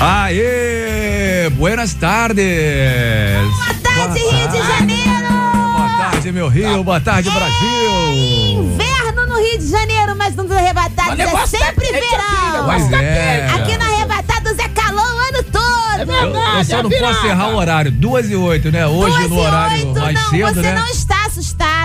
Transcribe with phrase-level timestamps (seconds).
[0.00, 1.50] Aê!
[1.50, 2.44] Buenas tardes!
[2.46, 5.28] Boa tarde, Rio de Janeiro!
[5.72, 6.84] Boa tarde, meu Rio.
[6.84, 8.62] Boa tarde, Brasil.
[8.62, 12.64] Inverno no Rio de Janeiro, mas nos arrebatados Mas é negócio sempre tá verão!
[12.66, 13.46] Pois é.
[13.54, 15.68] Aqui no Arrebatados é calor o ano todo!
[15.98, 16.58] É Eu, verdade.
[16.58, 17.14] eu só é não virada.
[17.14, 17.90] posso errar o horário.
[17.90, 18.86] Duas e oito, né?
[18.86, 20.74] Hoje Duas no horário oito, mais não, cedo, você né?
[20.74, 21.17] não está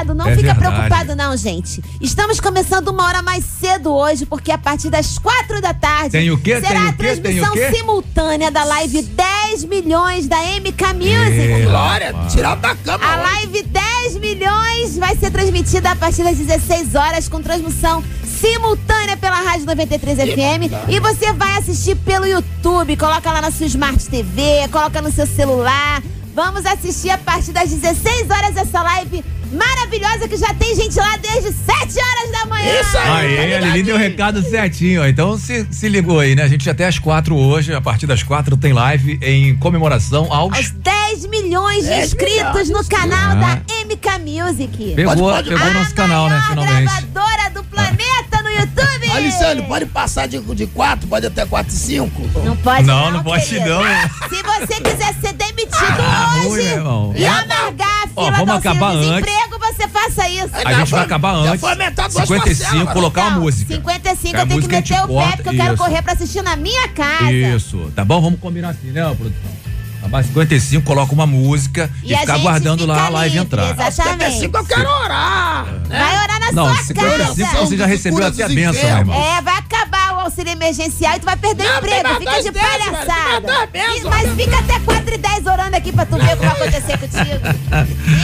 [0.04, 0.60] assustado, não É fica verdade.
[0.60, 1.82] preocupado não, gente.
[2.02, 6.30] Estamos começando uma hora mais cedo hoje, porque a partir das quatro da tarde Tem
[6.32, 6.60] o quê?
[6.62, 6.98] será Tem a o quê?
[6.98, 7.72] Tem o transmissão quê?
[7.74, 11.64] simultânea da live 10 milhões da MK Music.
[11.66, 13.04] Glória, tirar da cama.
[13.06, 13.34] A hoje.
[13.34, 19.38] live 10 milhões vai ser transmitida a partir das 16 horas com transmissão simultânea pela
[19.38, 24.68] Rádio 93 FM e você vai assistir pelo YouTube, coloca lá na sua Smart TV,
[24.72, 26.02] coloca no seu celular.
[26.34, 31.16] Vamos assistir a partir das 16 horas essa live maravilhosa que já tem gente lá
[31.18, 31.64] desde 7
[32.00, 32.82] horas da manhã.
[32.82, 33.38] Isso aí.
[33.38, 35.06] Aê, tá a Lili deu o recado certinho, ó.
[35.06, 36.42] Então se, se ligou aí, né?
[36.42, 40.58] A gente até às quatro hoje, a partir das quatro tem live em comemoração aos.
[40.58, 42.88] Aos 10 milhões de 10 inscritos no milhões.
[42.88, 43.36] canal Ah.
[43.36, 44.94] da MK Music.
[44.96, 45.50] Pegou, Pode, pode.
[45.50, 46.36] pegou a nosso canal, né?
[46.40, 46.84] maior Finalmente.
[47.12, 49.12] gravadora do planeta no YouTube.
[49.12, 52.22] Aliciane, pode passar de, de 4, pode até 4 e 5.
[52.46, 53.70] Não pode Não, não, não pode querido.
[53.70, 53.84] não.
[54.30, 57.14] Se você quiser ser demitido Ah, ruim, hoje meu irmão.
[57.16, 59.32] e amargar a Ó, fila vamos do acabar auxílio antes.
[59.32, 60.50] desemprego, você faça isso.
[60.66, 61.62] A gente vai acabar Já antes.
[61.62, 62.94] foi duas 55, parcelas.
[62.94, 63.74] colocar uma música.
[63.76, 65.54] 55 É a eu tenho que música a gente meter o pé, corta, porque eu
[65.62, 65.84] quero isso.
[65.84, 67.32] correr pra assistir na minha casa.
[67.32, 68.22] Isso, tá bom?
[68.22, 69.64] Vamos combinar assim, né, produção?
[70.04, 73.36] Acabar 55, coloca uma música e, E a ficar gente aguardando lá fica a live
[73.40, 73.88] livre, entrar.
[73.88, 74.32] exatamente.
[74.40, 75.66] 55 eu quero orar.
[75.88, 75.98] Né?
[76.00, 77.66] Vai orar na Não, sua 55 casa.
[77.66, 79.16] você já recebeu até a benção, irmão.
[79.16, 79.93] É, vai acabar
[80.24, 82.16] auxílio emergencial e tu vai perder o Não, emprego.
[82.18, 83.70] tem mais Fica de palhaçada.
[83.74, 86.48] E- Mas fica até 4 e 10 orando aqui pra tu ver o que vai
[86.48, 87.40] acontecer contigo.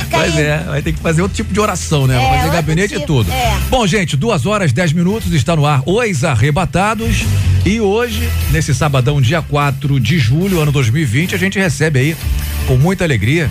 [0.03, 0.43] Fica Pois aí.
[0.43, 2.15] é, vai ter que fazer outro tipo de oração, né?
[2.23, 3.31] É, Vai fazer gabinete e tipo, tudo.
[3.31, 3.57] é.
[3.69, 7.23] Bom, gente, duas horas, 10 minutos, está no ar Os Arrebatados.
[7.65, 12.17] E hoje, nesse sabadão, dia 4 de julho, ano 2020, a gente recebe aí,
[12.67, 13.49] com muita alegria,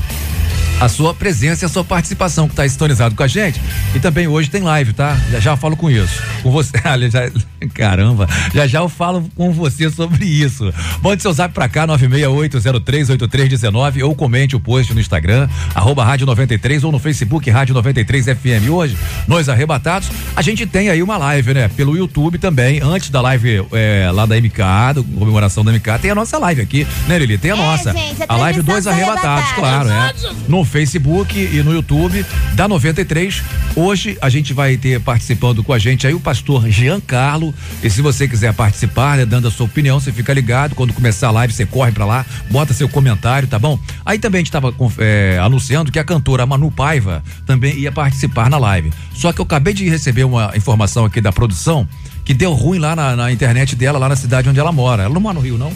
[0.80, 3.60] a sua presença e a sua participação, que está sintonizado com a gente.
[3.94, 5.16] E também hoje tem live, tá?
[5.30, 6.22] Já já eu falo com isso.
[6.42, 6.68] Com você.
[7.10, 7.30] Já-
[7.74, 10.72] caramba, já já eu falo com você sobre isso.
[11.02, 16.84] Mande seu zap pra cá, 968038319 ou comente o post no Instagram, arroba Rádio 93
[16.84, 18.70] ou no Facebook Rádio 93 FM.
[18.70, 18.96] Hoje,
[19.26, 21.66] nós arrebatados, a gente tem aí uma live, né?
[21.68, 24.58] Pelo YouTube também, antes da live é, lá da MK,
[24.94, 27.38] da comemoração da MK, tem a nossa live aqui, né, Lili?
[27.38, 27.92] Tem a É, nossa.
[27.92, 30.24] gente, a a live Dois dos Arrebatados, claro, Arrebatados.
[30.24, 32.24] é no Facebook e no YouTube
[32.54, 33.42] da 93.
[33.74, 37.54] Hoje a gente vai ter participando com a gente aí o pastor Giancarlo.
[37.82, 40.74] E se você quiser participar, né, dando a sua opinião, você fica ligado.
[40.74, 43.78] Quando começar a live, você corre pra lá, bota seu comentário, tá bom?
[44.04, 48.50] Aí também a gente tava é, anunciando que a cantora Manu Paiva também ia participar
[48.50, 48.92] na live.
[49.14, 51.88] Só que eu acabei de receber uma informação aqui da produção
[52.24, 55.04] que deu ruim lá na, na internet dela, lá na cidade onde ela mora.
[55.04, 55.72] Ela não mora no Rio, não?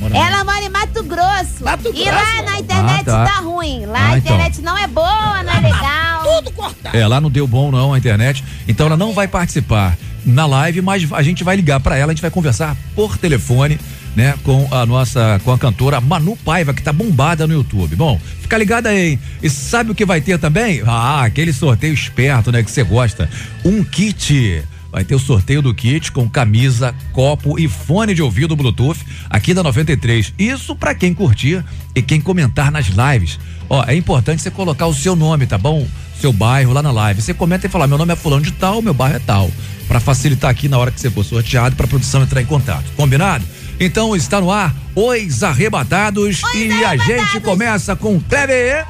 [0.00, 1.62] Mora no Ela mora em Mato Grosso.
[1.64, 3.24] Mato e Grosso, lá na internet Ah, tá.
[3.26, 3.40] tá.
[3.40, 3.86] ruim.
[3.86, 4.34] Lá Ah, a então.
[4.34, 6.22] internet não é boa, não é legal.
[6.36, 6.96] Tudo cortado.
[6.96, 8.44] É, lá não deu bom não a internet.
[8.68, 12.14] Então ela não vai participar na live, mas a gente vai ligar pra ela, a
[12.14, 13.78] gente vai conversar por telefone,
[14.16, 17.94] né, com a nossa, com a cantora Manu Paiva, que tá bombada no YouTube.
[17.94, 19.20] Bom, fica ligada aí, hein?
[19.40, 20.82] E sabe o que vai ter também?
[20.84, 23.30] Ah, aquele sorteio esperto, né, que você gosta.
[23.64, 24.64] Um kit
[24.96, 28.98] Vai ter o sorteio do kit com camisa, copo e fone de ouvido Bluetooth
[29.28, 30.32] aqui da 93.
[30.38, 31.62] Isso pra quem curtir
[31.94, 33.38] e quem comentar nas lives.
[33.68, 35.86] Ó, é importante você colocar o seu nome, tá bom?
[36.18, 37.20] Seu bairro lá na live.
[37.20, 39.50] Você comenta e fala: meu nome é fulano de tal, meu bairro é tal.
[39.86, 42.86] Pra facilitar aqui na hora que você for sorteado pra produção entrar em contato.
[42.96, 43.44] Combinado?
[43.78, 47.04] Então está no ar Os Arrebatados Os e a Arrebatados.
[47.06, 48.86] gente começa com Kleber.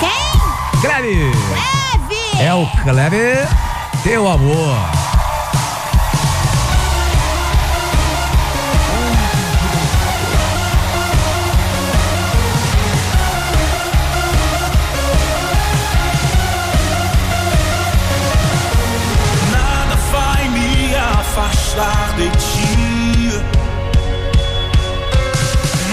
[0.00, 0.80] Quem?
[0.80, 1.32] Kleber!
[1.50, 2.42] Leve!
[2.42, 3.46] É o Kleber,
[4.02, 5.11] teu amor.
[21.72, 23.32] de ti.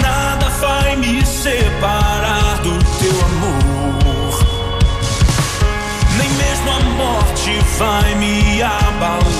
[0.01, 4.39] Nada vai me separar do teu amor,
[6.17, 9.38] nem mesmo a morte vai me abalar.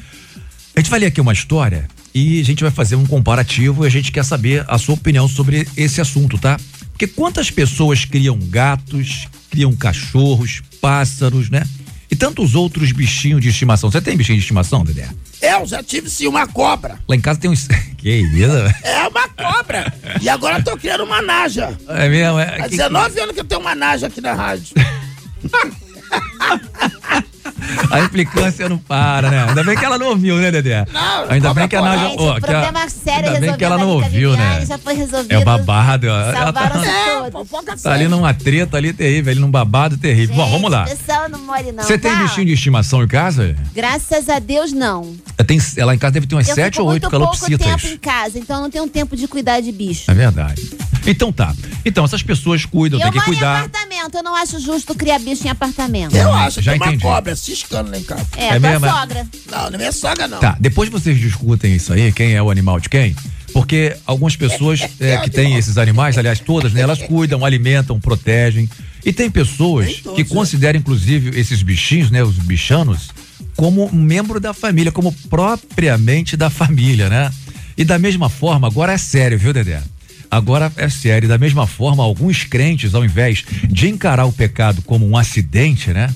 [0.75, 3.87] A gente vai ler aqui uma história e a gente vai fazer um comparativo e
[3.87, 6.59] a gente quer saber a sua opinião sobre esse assunto, tá?
[6.97, 11.63] Porque quantas pessoas criam gatos, criam cachorros, pássaros, né?
[12.09, 13.91] E tantos outros bichinhos de estimação.
[13.91, 15.07] Você tem bichinho de estimação, Dedé?
[15.39, 16.97] Eu já tive sim uma cobra.
[17.07, 17.67] Lá em casa tem uns.
[17.99, 18.51] que isso?
[18.83, 19.93] É uma cobra.
[20.19, 21.77] e agora eu tô criando uma naja.
[21.87, 22.39] É mesmo?
[22.39, 24.73] É, Há que- 19 anos que eu tenho uma naja aqui na rádio.
[27.91, 29.45] a implicância não para, né?
[29.49, 30.85] Ainda bem que ela não ouviu, né, Dedé?
[30.91, 32.09] Não, Ainda bem que a Nádia.
[32.09, 34.65] Gente, ó, o que a- problema sério Ainda bem que ela não ouviu, né?
[34.65, 35.33] Já foi resolvido.
[35.33, 36.07] É babado.
[36.07, 37.17] Ela tá- É,
[37.83, 40.35] Tá ali numa treta ali terrível, ali num babado terrível.
[40.35, 40.85] Bom, vamos lá.
[40.85, 42.23] Gente, pessoal não more não, Você tem tá?
[42.23, 43.55] bichinho de estimação em casa?
[43.73, 45.15] Graças a Deus, não.
[45.45, 47.65] Tem, ela em casa deve ter umas Eu sete ou oito calopsitas.
[47.65, 50.09] tempo em casa, então eu não tenho tempo de cuidar de bicho.
[50.09, 50.69] É verdade.
[51.05, 51.53] Então tá.
[51.85, 53.59] Então, essas pessoas cuidam, eu tem que moro em cuidar.
[53.65, 56.15] apartamento, eu não acho justo criar bicho em apartamento.
[56.15, 57.03] Eu acho, Já tem uma entendi.
[57.03, 58.25] cobra ciscando lá em casa.
[58.35, 58.89] É, É mesmo, é?
[58.91, 59.27] sogra.
[59.51, 60.39] Não, não é minha sogra, não.
[60.39, 63.15] Tá, depois vocês discutem isso aí, quem é o animal de quem.
[63.53, 68.69] Porque algumas pessoas é, que têm esses animais, aliás, todas, né, elas cuidam, alimentam, protegem.
[69.05, 70.29] E tem pessoas todos, que né?
[70.29, 73.09] consideram, inclusive, esses bichinhos, né, os bichanos,
[73.55, 77.31] como um membro da família, como propriamente da família, né?
[77.77, 79.81] E da mesma forma, agora é sério, viu, Dedé?
[80.29, 81.29] Agora é sério.
[81.29, 86.13] Da mesma forma, alguns crentes, ao invés de encarar o pecado como um acidente, né?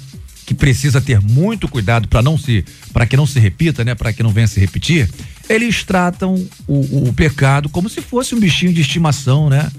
[0.51, 3.95] Que precisa ter muito cuidado para não se, para que não se repita, né?
[3.95, 5.09] Para que não venha se repetir,
[5.47, 6.35] eles tratam
[6.67, 9.71] o, o- o pecado como se fosse um bichinho de estimação, né?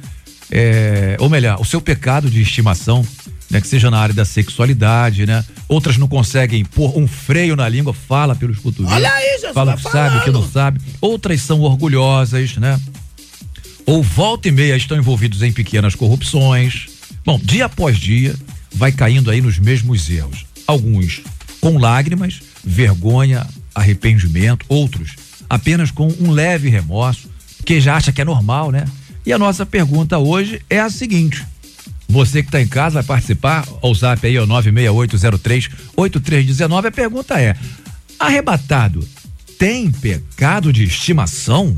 [0.51, 3.07] É, ou melhor, o seu pecado de estimação,
[3.51, 3.61] né?
[3.61, 5.45] Que seja na área da sexualidade, né?
[5.69, 8.95] Outras não conseguem pôr um freio na língua, fala pelos cotovelos.
[8.97, 10.53] Olha aí, Jesus, Fala tá que sabe, que não falando.
[10.53, 10.81] sabe.
[11.03, 12.81] Outras são orgulhosas, né?
[13.85, 16.87] Ou volta e meia estão envolvidos em pequenas corrupções.
[17.27, 18.35] Bom, dia após dia,
[18.75, 20.47] vai caindo aí nos mesmos erros.
[20.67, 21.21] Alguns
[21.61, 25.15] com lágrimas, vergonha, arrependimento, outros
[25.53, 27.29] apenas com um leve remorso,
[27.59, 28.87] porque já acha que é normal, né?
[29.27, 31.45] E a nossa pergunta hoje é a seguinte:
[32.09, 36.87] você que está em casa vai participar, ao zap aí, ó, 96803-8319.
[36.87, 37.55] A pergunta é:
[38.19, 39.07] arrebatado
[39.59, 41.77] tem pecado de estimação?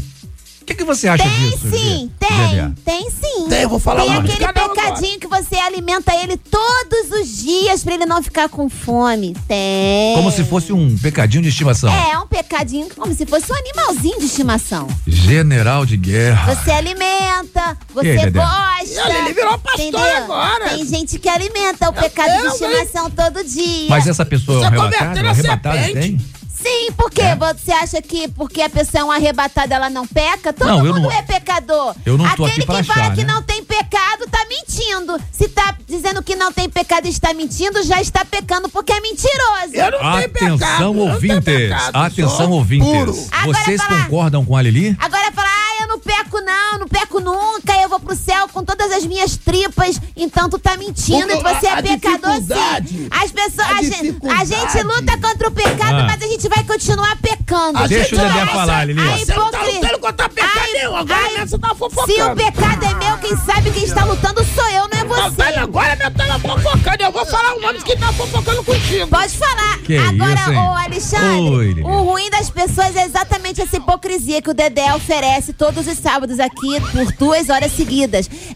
[0.65, 1.69] O que, que você acha Tem disso?
[1.71, 3.49] sim, tem, tem sim.
[3.51, 7.37] Tem, eu vou falar Tem aquele cada um pecadinho que você alimenta ele todos os
[7.43, 9.37] dias pra ele não ficar com fome.
[9.47, 10.15] Tem.
[10.17, 11.93] Como se fosse um pecadinho de estimação.
[11.93, 14.89] É, um pecadinho como se fosse um animalzinho de estimação.
[15.07, 16.55] General de guerra.
[16.55, 18.85] Você alimenta, E você aí, gosta.
[18.95, 20.17] E a Lili virou pastora entendeu?
[20.25, 20.69] agora.
[20.71, 23.87] Tem gente que alimenta o pecado de estimação todo dia.
[23.91, 24.97] Mas essa pessoa é um Você arrebatado?
[24.97, 26.01] converteu a Arrebatado serpente.
[26.09, 26.44] tem?
[26.85, 27.35] Sim, porque É.
[27.37, 30.53] você acha que porque a pessoa é um arrebatado ela não peca?
[30.53, 31.95] Todo Não, eu mundo não- é pecador.
[32.05, 33.33] eu não tô Aquele aqui pra que fala achar, que né?
[33.33, 35.19] não tem pecado tá mentindo.
[35.33, 39.01] Se tá dizendo que não tem pecado e está mentindo, já está pecando porque é
[39.01, 39.75] mentiroso.
[39.75, 40.55] Eu não tenho pecado.
[40.55, 41.45] Atenção, eu não tenho ouvintes.
[41.45, 43.29] pecado, Atenção, ouvintes.
[43.45, 44.05] Vocês falar.
[44.05, 44.97] concordam com a Lili?
[45.01, 48.65] Agora fala, ah, eu não peco não, não peco nunca, eu vou pro céu com
[48.65, 52.33] todas as minhas tripas, então tu tá mentindo O- e você a- é a pecador
[52.41, 53.09] dificuldade- sim.
[53.11, 56.07] As pessoas, a a, gente, a gente luta contra o pecado, Ah.
[56.11, 57.79] mas a gente vai continuar pecando.
[57.79, 59.01] A Deixa gente o Dedé falar, Lili.
[59.01, 60.97] A Você não tá lutando contra pecado Ai, nenhum.
[60.97, 62.13] Agora ai, mesmo você tá fofocando.
[62.13, 65.29] Se o pecado é meu, quem sabe quem está lutando sou eu, não é Tá
[65.31, 65.43] você.
[65.59, 67.03] Agora mesmo tá fofocando.
[67.03, 69.07] Eu vou falar o nome de quem tá fofocando contigo.
[69.09, 69.79] Pode falar.
[69.85, 71.83] Que Agora, isso, ô Alexandre, Oi, Lili.
[71.83, 76.41] o ruim das pessoas é exatamente essa hipocrisia que o Dedé oferece todos os sábados
[76.41, 77.84] aqui por duas horas seguidas.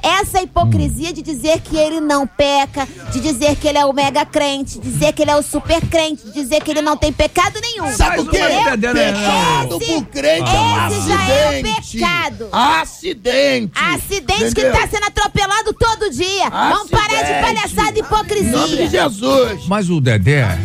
[0.03, 4.25] Essa hipocrisia de dizer que ele não peca, de dizer que ele é o mega
[4.25, 7.13] crente, de dizer que ele é o super crente, de dizer que ele não tem
[7.13, 7.93] pecado nenhum.
[7.97, 8.61] Sabe o que Mas é?
[8.61, 11.99] o Dedé não é, Pecado Esse- pro crente é um esse já é o acidente.
[11.99, 12.49] pecado.
[12.53, 13.73] Acidente.
[13.75, 14.73] Acidente Entendeu?
[14.73, 16.49] que tá sendo atropelado todo dia.
[16.51, 17.41] Vamos parar de Acidente.
[17.41, 18.89] palhaçada e Em nome de hipocrisia.
[18.89, 19.67] Jesus.
[19.69, 20.59] Mas o Dedé.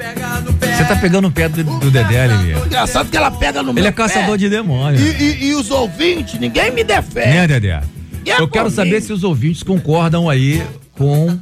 [0.00, 2.52] Você tá pegando o pé do, do Dedé, Lili.
[2.58, 4.36] Engraçado que ela pega no meu Ele é caçador pé.
[4.38, 4.98] de demônio.
[4.98, 7.28] E, e- e os ouvintes, ninguém me defende.
[7.28, 7.82] Né, Dedé?
[8.24, 10.64] Eu quero saber se os ouvintes concordam aí
[10.96, 11.36] com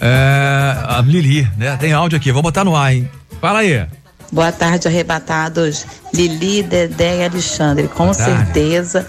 [0.00, 1.76] É, a Lili, né?
[1.76, 3.08] Tem áudio aqui, vou botar no ar, hein?
[3.40, 3.84] Fala aí.
[4.30, 5.86] Boa tarde, arrebatados.
[6.14, 7.88] Lili, Dedé e Alexandre.
[7.88, 8.44] Com Boa tarde.
[8.44, 9.06] certeza,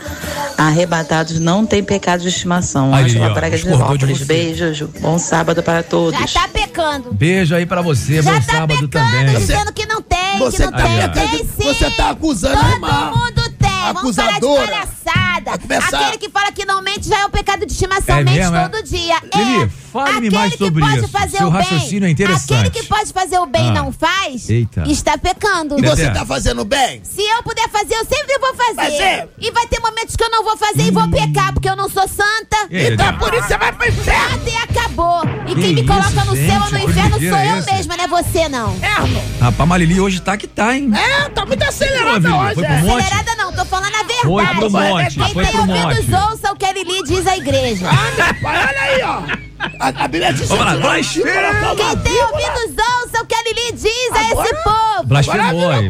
[0.57, 2.93] arrebatados não tem pecado de estimação.
[2.95, 4.17] Aí, Ângela ó, Braga de discordou de Nilópolis.
[4.19, 4.25] você.
[4.25, 6.19] Beijo, bom sábado para todos.
[6.19, 7.13] Já tá pecando.
[7.13, 9.35] Beijo aí pra você, Já bom tá sábado pecando, também.
[9.35, 10.95] dizendo que não tem, que Você não tá tem.
[11.01, 11.29] pecando.
[11.29, 11.45] Tem sim.
[11.63, 13.69] Você tá acusando Todo mundo tem.
[13.93, 14.67] Vamos parar de Acusadora.
[14.67, 15.18] palhaçada.
[15.53, 18.17] Aquele que fala que não mente já é um pecado de estimação.
[18.17, 18.69] É mente mesmo, é?
[18.69, 19.15] todo dia.
[19.35, 19.69] Lili, é.
[19.91, 21.07] Fale-me Aquele mais que sobre pode isso.
[21.09, 22.67] Fazer Seu o bem, raciocínio é interessante.
[22.67, 23.71] Aquele que pode fazer o bem e Ah.
[23.71, 24.83] não faz, Eita.
[24.87, 25.77] está pecando.
[25.77, 26.13] E você Dedé.
[26.19, 27.01] tá fazendo bem?
[27.03, 28.75] Se eu puder fazer, eu sempre vou fazer.
[28.91, 29.29] Fazer.
[29.39, 31.89] E vai ter momentos que eu não vou fazer e vou pecar, porque eu não
[31.89, 32.57] sou santa.
[32.69, 34.35] E aí, Então por isso você vai pro inferno.
[34.35, 35.21] Até acabou.
[35.47, 37.55] E Que quem me coloca isso, no gente, céu ou no inferno sou é eu
[37.57, 37.71] essa?
[37.75, 38.75] mesma, não é você não.
[38.75, 39.21] Inferno.
[39.41, 40.91] Rapaz, a Lili hoje tá que tá, hein?
[40.95, 42.55] É, tá muito Lili, hoje.
[42.55, 42.67] foi é.
[42.77, 43.03] pro monte?
[43.03, 44.21] Acelerada não, tô falando a verdade.
[44.21, 47.37] Foi pro monte, Quem foi tem pro ouvidos, ouça o que a Lili diz à
[47.37, 47.87] igreja.
[47.89, 49.48] Ah, meu pai, olha aí, ó.
[49.79, 53.73] A, a Bíblia diz Vamos lá, uma Quem tem ouvidos, ouça o que a Lili
[53.73, 55.03] diz a esse povo.
[55.05, 55.89] Blasfemou aí.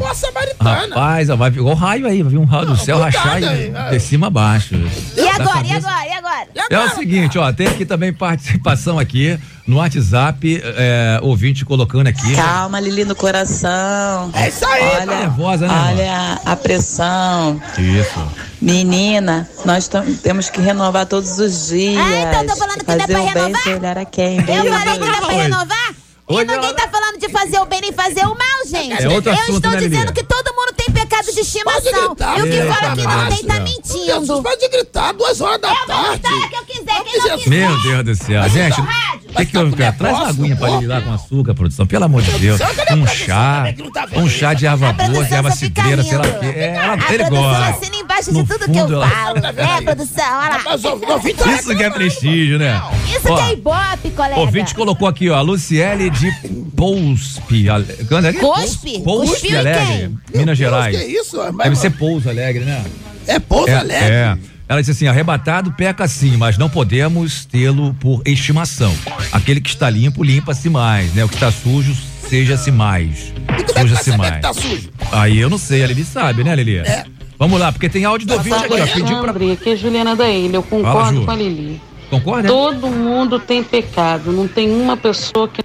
[0.59, 3.75] Rapaz, ó, vai igual raio aí, vai vir um raio do céu rachar aí, e
[3.75, 3.89] é.
[3.91, 4.75] de cima a baixo.
[5.15, 6.47] E agora, e agora, e agora?
[6.69, 12.35] É o seguinte, ó, tem aqui também participação aqui no WhatsApp, é, ouvinte colocando aqui.
[12.35, 14.31] Calma, Lili, no coração.
[14.33, 17.61] É isso aí, Olha, Tá nervosa, né, olha a pressão.
[17.77, 18.48] Isso.
[18.61, 19.89] Menina, nós
[20.21, 21.97] temos que renovar todos os dias.
[21.97, 23.63] Ah, então tô falando que não é Fazer pra o bem renovar?
[23.63, 24.37] sem olhar a quem.
[24.39, 25.35] Eu falei que não é pra Oi.
[25.35, 25.95] renovar?
[26.31, 29.01] E ninguém tá falando de fazer o bem nem fazer o mal, gente.
[29.03, 32.09] É outro Eu assunto, estou né, dizendo que todo mundo tem pecado de estimação.
[32.09, 33.37] gritar, E o que fala que não Márcia.
[33.37, 34.43] tem tá Jesus mentindo.
[34.43, 36.09] pode gritar duas horas da Eu vou tarde.
[36.19, 37.49] gritar a hora que eu quiser, Não quem não quiser.
[37.49, 38.49] Meu Deus do céu.
[38.49, 38.81] Gente,
[39.29, 39.91] o que, houve, cara?
[39.93, 41.85] Traz uma aguinha pra ele lá com açúcar, produção.
[41.85, 42.59] Pelo amor de Deus.
[42.91, 43.73] Um chá.
[43.93, 46.45] tá Um chá de erva boa, de erva cidreira, sei lá o quê.
[46.45, 46.77] É,
[47.13, 47.69] ele gosta.
[47.69, 49.41] assina embaixo No de tudo que eu falo.
[49.41, 51.15] Tá É, produção, olha lá.
[51.15, 52.81] O tá Isso que é prestígio, né?
[53.07, 54.39] Isso que é ibope, colega.
[54.39, 56.31] Ouvinte colocou aqui, ó, a Luciele de
[56.75, 57.67] Pouspe.
[57.69, 58.33] É é?
[58.33, 58.99] Cospe?
[59.01, 60.15] Pouspe Alegre?
[60.33, 60.97] Minas Gerais.
[60.97, 61.37] Que isso?
[61.53, 62.83] Deve ser Pouso Alegre, né?
[63.27, 64.09] É Pouso É, Alegre.
[64.09, 64.37] é.
[64.69, 68.95] Ela disse assim: arrebatado peca sim, mas não podemos tê-lo por estimação.
[69.31, 71.25] Aquele que está limpo, limpa-se mais, né?
[71.25, 71.91] O que está sujo,
[72.29, 73.33] seja-se mais.
[73.75, 74.35] É Suja-se mais.
[74.35, 74.91] que tá sujo?
[75.11, 76.77] Aí eu não sei, a Lili sabe, né, Lili?
[76.77, 77.03] É.
[77.39, 78.87] Vamos lá, porque tem áudio do ouvinte aqui, ó.
[78.87, 79.31] Pediu pra.
[79.53, 81.25] Aqui é Juliana da Ilha, eu Fala, concordo Ju.
[81.25, 81.81] com a Lili.
[82.11, 82.47] Concorda?
[82.47, 85.63] Todo mundo tem pecado, não tem uma pessoa que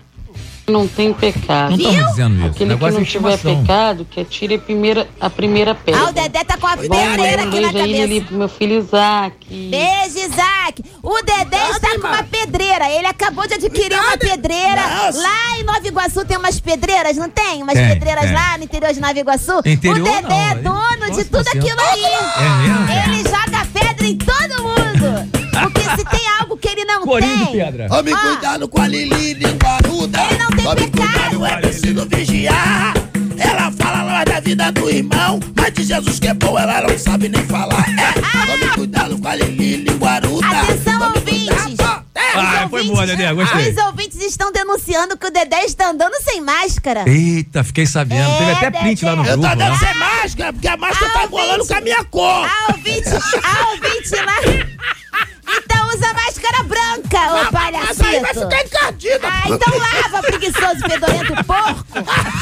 [0.67, 1.71] não tem pecado.
[1.71, 2.47] Não estamos dizendo isso.
[2.47, 3.61] Aquele que negócio é não tiver estimação.
[3.63, 6.01] pecado, que atire a primeira, a primeira pedra.
[6.01, 8.27] Ah, o Dedé tá com a pedreira aqui na beijo aí, Lili, cabeça.
[8.27, 9.37] pro meu filho Isaac.
[9.49, 10.85] Beijo, Isaac.
[11.03, 12.89] O Dedé está com uma pedreira.
[12.91, 14.83] Ele acabou de adquirir uma pedreira.
[14.89, 15.19] Nossa.
[15.21, 17.63] Lá em Nova Iguaçu tem umas pedreiras, não tem?
[17.63, 18.33] Umas Tem, pedreiras tem.
[18.33, 19.61] lá no interior de Nova Iguaçu.
[19.67, 22.05] Interior, o Dedé não, é dono de Nossa, tudo aquilo ali.
[22.05, 23.15] É mesmo?
[23.15, 25.45] Ele joga pedra em todo mundo.
[25.65, 27.53] Porque se tem algo que ele não Corinho de tem.
[27.53, 27.89] pedra.
[27.89, 28.17] Tome Ó.
[28.17, 30.21] cuidado com a Lili linguaruda.
[30.31, 30.91] Ele não pecado.
[30.91, 32.95] cuidado, é preciso vigiar.
[33.39, 36.99] Ela fala lá da vida do irmão, mas de Jesus que é bom, ela não
[36.99, 37.85] sabe nem falar.
[37.99, 38.13] É,
[38.47, 40.47] tome cuidado com a Lili linguaruda.
[40.47, 41.63] Atenção, Tome ouvintes.
[41.65, 42.05] cuidado.
[42.15, 43.71] É, Ah, foi boa, Dedé, gostei.
[43.73, 47.05] Os ouvintes estão denunciando que o Dedé está andando sem máscara.
[47.09, 48.29] Eita, fiquei sabendo.
[48.31, 49.35] É, Teve até print lá no Dedé.
[49.35, 49.57] Eu grupo.
[49.57, 49.87] tô andando né?
[49.89, 51.69] sem máscara, porque a máscara Ah, tá ouvinte.
[51.69, 52.47] com a minha cor.
[52.47, 54.65] A ouvinte, a ouvinte lá.
[55.47, 58.41] Então usa máscara branca, ô Mas aí vai palhacito.
[58.41, 59.29] ficar encardida.
[59.29, 61.85] Ah, então lava, preguiçoso, fedorento porco.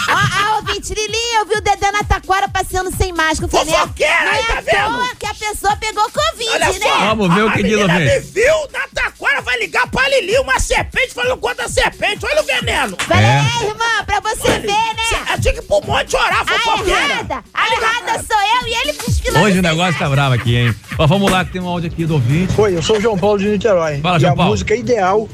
[0.09, 3.49] Ó, a ouvinte, Lili, eu vi o Dedé na taquara passeando sem máscara.
[3.51, 5.17] Fofoqueira, não aí, é tá à vendo?
[5.19, 6.79] que a pessoa pegou Covid, Olha né?
[6.81, 8.21] só, Vamos ver o a que diz o me ouvinte.
[8.33, 12.25] viu na taquara, vai ligar pra Lili, uma serpente falando contra a serpente.
[12.25, 12.97] Olha o veneno.
[13.01, 13.43] Falei, É.
[13.63, 15.03] é, irmã, pra você ver, né?
[15.33, 17.01] Eu tinha que ir pro monte orar, A fofoqueira.
[17.01, 20.75] errada, a errada sou eu e ele desfilando Hoje o negócio tá bravo aqui, hein?
[20.99, 22.59] Ó, vamos lá, que tem um áudio aqui do ouvinte.
[22.61, 23.99] Oi, eu sou o João Paulo de Niterói.
[24.01, 24.51] Fala, e João a Paulo.
[24.53, 25.29] música ideal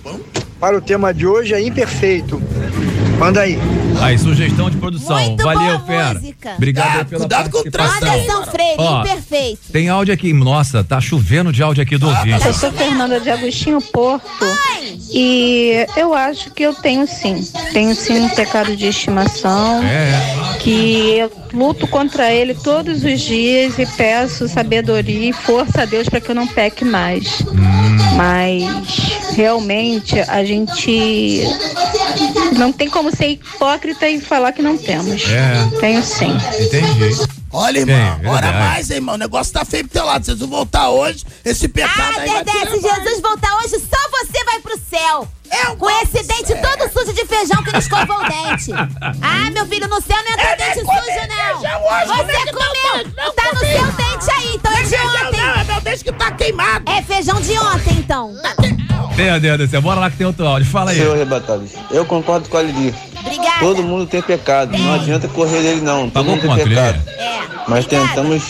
[0.59, 2.43] para o tema de hoje é Imperfeito.
[3.19, 3.59] Manda aí.
[4.01, 5.19] Aí, sugestão de produção.
[5.21, 6.15] Muito Valeu, boa fera.
[6.15, 6.53] música.
[6.57, 8.01] Obrigado Ah, pela cuidado com o participação.
[8.01, 8.33] trânsito.
[8.33, 9.01] Anderson Freire, Ó.
[9.01, 9.61] imperfeito.
[9.73, 10.33] Tem áudio aqui.
[10.33, 12.47] Nossa, tá chovendo de áudio aqui do ouvinte.
[12.47, 14.47] Eu sou Fernanda de Agostinho Porto
[15.13, 17.45] e eu acho que eu tenho sim.
[17.73, 20.13] Tenho sim um pecado de estimação É.
[20.61, 26.09] que eu luto contra ele todos os dias e peço sabedoria e força a Deus
[26.09, 27.43] para que eu não peque mais.
[28.17, 31.43] Mas realmente a gente
[32.57, 35.23] não tem como ser hipócrita e falar que não temos.
[35.29, 35.79] É.
[35.81, 36.37] Tenho sim.
[36.61, 37.39] Entendi.
[37.51, 38.59] Olha, irmão, Tem, ora verdade.
[38.59, 39.15] mais, irmão.
[39.15, 40.25] O negócio tá feio pro teu lado.
[40.25, 42.81] Se Jesus voltar hoje, esse pecado Ah, aí vai Dedé, te se.
[42.83, 45.29] Jesus voltar hoje, só você vai pro céu.
[45.67, 48.73] Eu Com esse dente todo sujo de feijão que não escovou o dente.
[49.23, 51.59] Ah, meu filho, no céu não entra Eu nem dente sujo, não.
[51.59, 53.13] hoje, é Você comeu.
[53.17, 55.41] Não Tá no seu dente aí, então é de ontem.
[55.41, 56.91] Não, é meu dente que tá queimado.
[56.91, 58.35] É feijão de ontem, então.
[58.43, 58.55] Tá
[59.17, 60.69] Meu Deus do céu, bora lá que tem outro áudio.
[60.71, 60.97] Fala aí.
[60.99, 62.95] Senhor arrebatados, eu concordo com a Lili.
[63.19, 63.59] Obrigada.
[63.61, 66.09] Todo mundo tem pecado, não adianta correr dele não.
[66.11, 67.03] Todo Pagou mundo tem pecado.
[67.09, 67.41] É.
[67.67, 68.43] Mas tentamos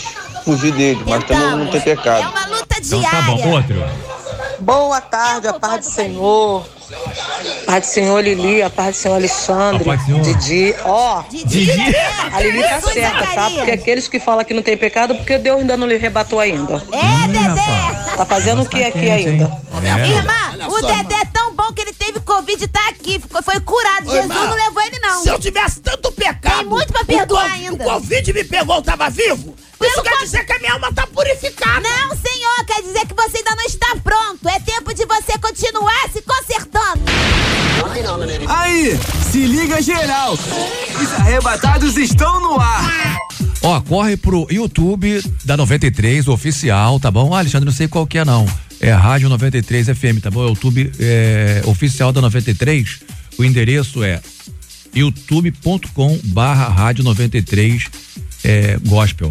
[0.45, 2.29] fugir dele, mas todo mundo tem É pecado.
[2.29, 3.19] uma luta Então diária.
[3.19, 3.85] tá bom, outro.
[4.59, 6.65] Boa tarde, a paz do Senhor.
[7.65, 10.21] Paz do Senhor Lili, a paz do Senhor Alexandre, A paz do Senhor.
[10.37, 10.75] Didi.
[10.83, 11.71] Ó, Didi.
[12.33, 13.49] a Lili tá certa, tá?
[13.51, 16.75] Porque aqueles que falam que não tem pecado, porque Deus ainda não lhe rebatou ainda.
[16.91, 18.15] É, Dedé.
[18.17, 19.51] Tá fazendo o que aqui ainda?
[19.83, 20.07] É.
[20.07, 23.19] Irmã, o Dedé é tão bom que ele teve Covid e tá aqui.
[23.19, 24.09] Ficou, foi curado.
[24.09, 24.47] Oi, Jesus irmã.
[24.47, 25.23] não levou ele, não.
[25.23, 26.57] Se eu tivesse tanto pecado.
[26.57, 27.83] Tem muito pra o perdoar co- ainda.
[27.83, 29.55] O Covid me pegou, eu tava vivo.
[29.81, 31.81] Isso quer dizer que a minha alma tá purificada.
[31.81, 34.49] Não, senhor, quer dizer que você ainda não está pronto.
[34.49, 37.03] É tempo de você continuar se consertando.
[38.47, 38.99] Aí,
[39.31, 40.33] se liga geral.
[40.33, 43.17] Os arrebatados estão no ar.
[43.61, 47.33] Ó, corre pro YouTube da 93, oficial, tá bom?
[47.33, 48.45] Ah, Alexandre, não sei qual que é não.
[48.79, 50.43] É Rádio 93 FM, tá bom?
[50.43, 52.99] É o YouTube é, oficial da 93.
[53.37, 54.21] O endereço é
[54.93, 57.87] youtube.com barra rádio 93
[58.43, 59.29] é, gospel.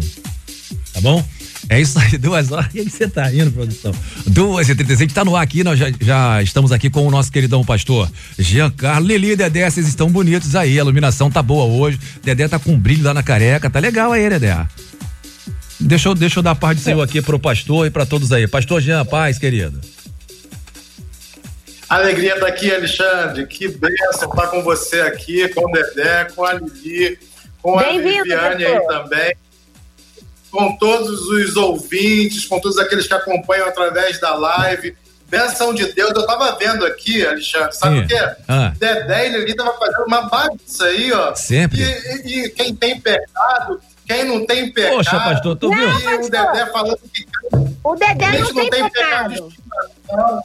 [0.93, 1.23] Tá bom?
[1.67, 2.73] É isso aí, duas horas.
[2.73, 3.93] E aí você tá indo, produção?
[4.27, 7.05] Duas e trinta e seis, tá no ar aqui, nós já, já estamos aqui com
[7.05, 9.07] o nosso queridão pastor Giancarlo.
[9.07, 11.99] Lili e Dedé, vocês estão bonitos aí, a iluminação tá boa hoje.
[12.23, 14.65] Dedé tá com brilho lá na careca, tá legal aí, Dedé.
[15.79, 18.31] Deixa eu, deixa eu dar a paz do Senhor aqui pro pastor e pra todos
[18.31, 18.47] aí.
[18.47, 19.79] Pastor Jean, paz, querido.
[21.87, 23.47] Alegria estar aqui, Alexandre.
[23.47, 27.17] Que bênção estar com você aqui, com o Dedé, com a Lili,
[27.61, 29.35] com a Viviane aí também,
[30.51, 34.95] com todos os ouvintes, com todos aqueles que acompanham através da live.
[35.27, 36.11] Bênção de Deus.
[36.15, 38.03] Eu estava vendo aqui, Alexandre, sabe Sim.
[38.03, 38.29] o quê?
[38.47, 38.73] Ah.
[38.79, 41.35] Dedé e Lili estavam fazendo uma bagunça aí, ó.
[41.35, 41.81] Sempre.
[41.81, 44.95] E, e- e quem tem pecado, quem não tem pecado.
[44.95, 45.87] Poxa, pastor, tu viu?
[45.87, 47.27] E o Dedé falando que
[47.83, 49.33] O Dedé não gente tem, pecado pecado.
[49.33, 50.43] de estimação.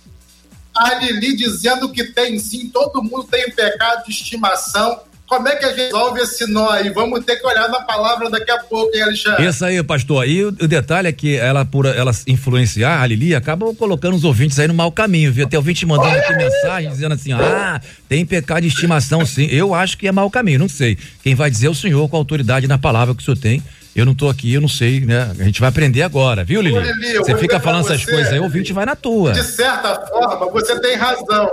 [0.76, 5.00] A Lili dizendo que tem sim, todo mundo tem pecado de estimação.
[5.34, 6.90] Como é que a gente resolve esse nó aí?
[6.90, 9.46] Vamos ter que olhar na palavra daqui a pouco, hein, Alexandre?
[9.46, 10.28] Isso aí, pastor.
[10.28, 14.24] E o, o detalhe é que ela, por ela influenciar a Lili, acaba colocando os
[14.24, 15.48] ouvintes aí no mau caminho, viu?
[15.48, 19.46] Tem ouvinte mandando aqui mensagem dizendo assim: ah, tem pecado de estimação, sim.
[19.50, 20.96] Eu acho que é mau caminho, não sei.
[21.22, 23.62] Quem vai dizer é o senhor com a autoridade na palavra que o senhor tem.
[23.94, 25.30] Eu não tô aqui, eu não sei, né?
[25.38, 26.76] A gente vai aprender agora, viu, Lili?
[26.76, 29.32] Ô, Lili, Você fica falando essas você- coisas aí, o ouvinte vai na tua.
[29.32, 31.48] De certa forma, você tem razão.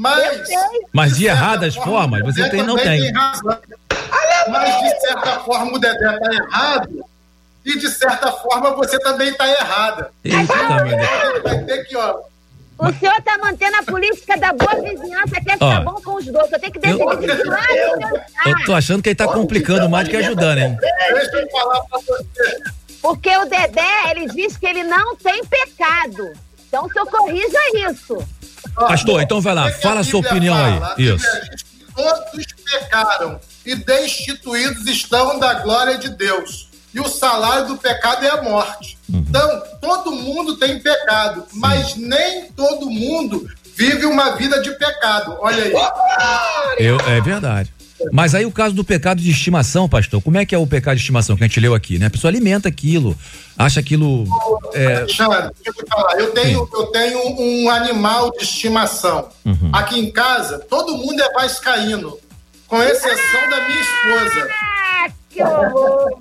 [0.00, 0.48] Mas.
[0.92, 3.12] Mas de erradas forma, formas, o você tem, não tem.
[3.12, 3.58] razão.
[4.48, 7.04] Mas de certa forma o Dedé tá errado.
[7.66, 10.10] E de certa forma você também tá errada.
[10.24, 12.16] Gente vai ter que, ó.
[12.78, 16.24] O senhor tá mantendo a política da boa vizinhança, quer ficar Ó, bom com os
[16.24, 16.50] dois.
[16.50, 18.50] Eu tenho que decidir eu- de que lado o senhor tá.
[18.50, 20.78] Eu tô achando que ele tá complicando mais do que ajudando, hein?
[20.80, 22.58] Deixa eu falar pra você.
[23.02, 26.32] Porque o Dedé, ele diz que ele não tem pecado.
[26.68, 27.58] Então o senhor corrija
[27.90, 28.16] isso.
[28.74, 30.94] Pastor, então vai lá, fala a sua opinião fala?
[30.96, 31.04] aí.
[31.04, 31.24] Isso.
[31.24, 36.68] que Todos pecaram e destituídos estão da glória de Deus.
[36.92, 38.98] E o salário do pecado é a morte.
[39.08, 39.24] Uhum.
[39.28, 45.36] Então, todo mundo tem pecado, mas nem todo mundo vive uma vida de pecado.
[45.40, 45.72] Olha aí.
[46.78, 47.72] Eu, é verdade.
[48.12, 50.96] Mas aí o caso do pecado de estimação, pastor, como é que é o pecado
[50.96, 52.06] de estimação que a gente leu aqui, né?
[52.06, 53.16] A pessoa alimenta aquilo,
[53.58, 54.24] acha aquilo.
[54.72, 56.18] É, Alexandre, deixa eu te falar.
[56.18, 59.28] Eu tenho, eu tenho um animal de estimação.
[59.44, 59.70] Uhum.
[59.72, 62.16] Aqui em casa, todo mundo é vascaíno,
[62.66, 64.48] com exceção da minha esposa.
[64.50, 66.16] Ah, que horror.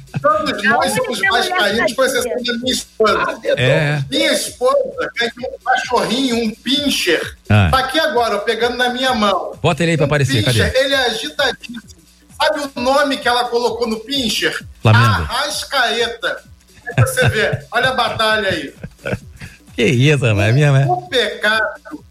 [0.20, 3.40] Todos nós somos vascaínos, com exceção da minha esposa.
[3.56, 4.02] É.
[4.10, 7.36] Minha esposa ganhou um cachorrinho, um pincher.
[7.48, 7.68] Ah.
[7.70, 9.52] Tá aqui agora, ó, pegando na minha mão.
[9.62, 10.84] bota ele aí pra aparecer, Pincher, cadê?
[10.84, 11.82] ele é agitadíssimo.
[12.40, 14.54] Sabe o nome que ela colocou no pincher?
[14.82, 15.04] Flamengo.
[15.22, 16.42] Arrascaeta.
[16.96, 18.74] Aí você vê, olha a batalha aí.
[19.74, 20.86] Que isso, rapaz, é mesmo, é?
[20.86, 22.04] O pecado.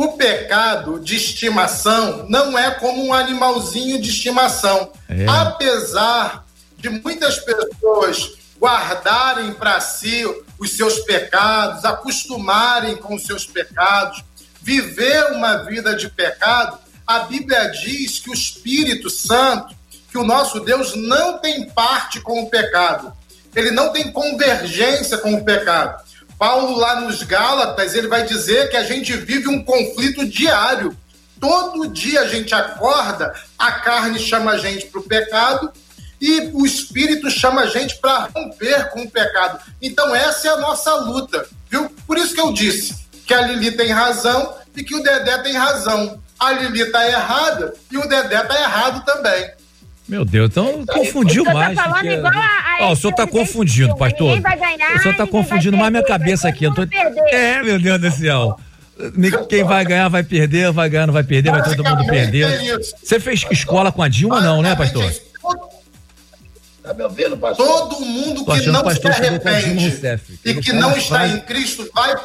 [0.00, 4.90] O pecado de estimação não é como um animalzinho de estimação.
[5.06, 5.26] É.
[5.28, 6.46] Apesar
[6.78, 10.24] de muitas pessoas guardarem para si
[10.58, 14.24] os seus pecados, acostumarem com os seus pecados,
[14.62, 19.76] viver uma vida de pecado, a Bíblia diz que o Espírito Santo,
[20.10, 23.12] que o nosso Deus não tem parte com o pecado.
[23.54, 26.02] Ele não tem convergência com o pecado.
[26.40, 30.96] Paulo, lá nos Gálatas, ele vai dizer que a gente vive um conflito diário.
[31.38, 35.70] Todo dia a gente acorda, a carne chama a gente para o pecado
[36.18, 39.60] e o espírito chama a gente para romper com o pecado.
[39.82, 41.90] Então, essa é a nossa luta, viu?
[42.06, 45.52] Por isso que eu disse que a Lili tem razão e que o Dedé tem
[45.52, 46.22] razão.
[46.38, 49.50] A Lili está errada e o Dedé está errado também.
[50.10, 51.74] Meu Deus, então confundiu O senhor tá mais.
[51.78, 52.38] falando porque- igual a-
[52.80, 54.26] a Ó, o senhor tá confundindo, pastor.
[54.36, 56.64] Ninguém vai ganhar, O senhor tá ninguém confundindo vai mais minha cabeça aqui.
[56.64, 56.84] Eu tô...
[56.84, 57.34] todo mundo perder.
[57.34, 58.58] É, meu Deus do céu.
[59.48, 62.60] Quem vai ganhar vai perder, vai ganhar não vai perder, vai todo mundo perder.
[62.80, 62.92] isso.
[63.02, 65.10] Você fez escola com a Dilma, não, né, pastor?
[66.82, 67.66] Tá me ouvindo, pastor?
[67.66, 70.00] Todo mundo que não se Dilma arrepende
[70.44, 72.16] e que não está em Cristo vai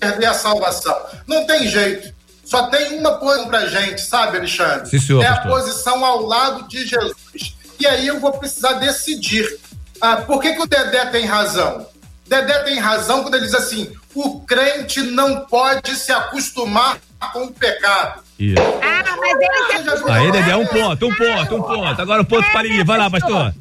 [0.00, 0.96] perder a salvação.
[1.26, 2.14] Não tem jeito.
[2.56, 4.88] Só tem uma posição pra gente, sabe, Alexandre?
[4.88, 5.50] Sim, senhor, é a pastor.
[5.52, 7.56] posição ao lado de Jesus.
[7.78, 9.58] E aí eu vou precisar decidir.
[10.00, 11.86] Ah, por que, que o Dedé tem razão?
[12.26, 16.98] Dedé tem razão quando ele diz assim: o crente não pode se acostumar
[17.32, 18.22] com o pecado.
[18.38, 18.62] Isso.
[18.82, 20.12] Ah, mas ele se acostumou.
[20.12, 22.02] Aí, Dedé, um ponto, um ponto, um ponto.
[22.02, 22.84] Agora um ponto para Lili.
[22.84, 23.54] Vai lá, pastor.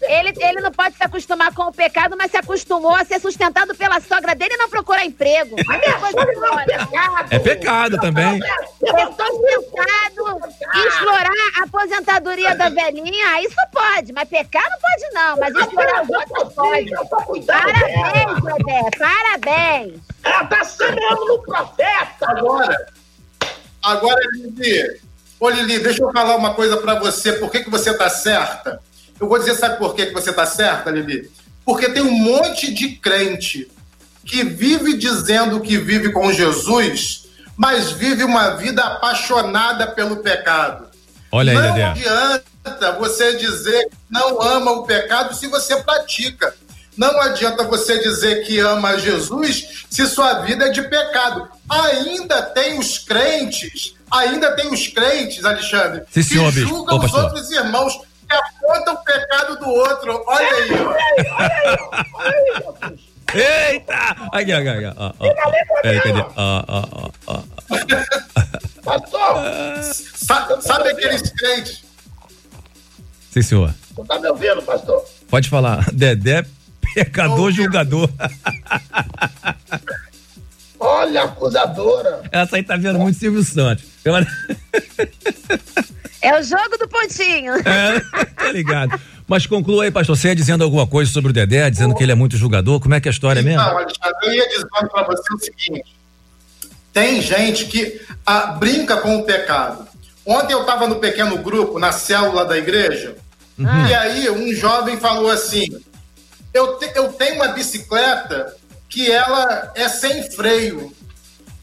[0.00, 3.74] Ele, ele não pode se acostumar com o pecado, mas se acostumou a ser sustentado
[3.74, 5.56] pela sogra dele e não procurar emprego.
[5.56, 6.88] Coisa olha.
[7.30, 8.40] É pecado também.
[8.40, 10.08] Ser sustentado
[10.74, 16.02] e explorar a aposentadoria da velhinha, isso pode, mas pecar não pode não, mas explorar
[16.02, 17.46] os outros pode.
[17.46, 20.00] Parabéns, Dedé, parabéns.
[20.24, 22.26] Ela tá semeando no profeta.
[22.26, 22.86] Agora,
[23.82, 25.00] agora, Lili,
[25.40, 27.32] ô Lili, deixa eu falar uma coisa pra você.
[27.32, 28.80] Por que, que você tá certa?
[29.20, 31.30] Eu vou dizer, sabe por que, que você tá certa, Lili?
[31.64, 33.68] Porque tem um monte de crente
[34.24, 37.24] que vive dizendo que vive com Jesus,
[37.56, 40.86] mas vive uma vida apaixonada pelo pecado.
[41.32, 41.84] Olha aí, não Dedé.
[41.84, 46.54] adianta você dizer que não ama o pecado se você pratica.
[46.96, 51.48] Não adianta você dizer que ama Jesus se sua vida é de pecado.
[51.68, 57.24] Ainda tem os crentes, ainda tem os crentes, Alexandre, Sim, que julgam Ô, os pastor.
[57.24, 60.22] outros irmãos que apontam o pecado do outro.
[60.26, 62.18] Olha aí, ó.
[63.34, 63.94] Eita!
[64.32, 64.86] Aqui, aqui, aqui.
[64.96, 65.82] Ó, ó, ó.
[65.82, 66.20] Peraí, cadê?
[66.20, 67.42] Ó, ó, ó, ó.
[68.84, 71.84] Pastor, Sa- Sabe aqueles crentes?
[73.30, 73.74] Sim, senhor.
[73.94, 75.04] tu tá me ouvindo, pastor?
[75.28, 75.84] Pode falar.
[75.92, 76.44] Dedé,
[76.94, 78.08] pecador, julgador.
[80.80, 82.22] Olha a acusadora.
[82.32, 83.84] Essa aí tá vendo muito Silvio Santos.
[84.04, 84.24] Ela...
[86.20, 87.54] É o jogo do pontinho.
[87.56, 88.00] É,
[88.34, 89.00] tá ligado.
[89.26, 90.16] Mas conclua aí, pastor.
[90.16, 92.80] Você ia dizendo alguma coisa sobre o Dedé, dizendo que ele é muito julgador.
[92.80, 93.60] Como é que é a história mesmo?
[93.60, 95.84] Não, Alexandre, eu ia dizendo para você o seguinte:
[96.92, 99.86] tem gente que ah, brinca com o pecado.
[100.24, 103.16] Ontem eu estava no pequeno grupo, na célula da igreja,
[103.58, 105.68] e aí um jovem falou assim:
[106.52, 108.54] eu, te- eu tenho uma bicicleta
[108.88, 110.92] que ela é sem freio.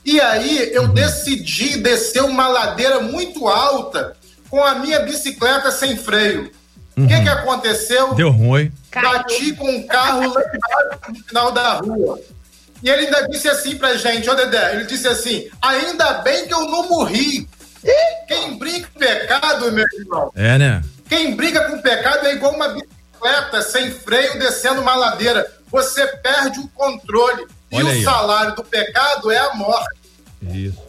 [0.06, 4.16] E aí eu decidi descer uma ladeira muito alta
[4.56, 6.50] com a minha bicicleta sem freio.
[6.96, 8.14] O que, que aconteceu?
[8.14, 8.72] Deu ruim.
[8.94, 10.42] Bati com um carro lá
[11.10, 12.18] no final da rua.
[12.82, 16.54] E ele ainda disse assim pra gente, ô Dedé, ele disse assim, ainda bem que
[16.54, 17.50] eu não morri.
[18.30, 20.82] Quem brinca com pecado, meu irmão, É, né?
[21.10, 25.46] quem briga com pecado é igual uma bicicleta sem freio descendo uma ladeira.
[25.70, 27.46] Você perde o controle.
[27.74, 28.12] Olha e aí, o ó.
[28.14, 30.00] salário do pecado é a morte.
[30.44, 30.82] Isso.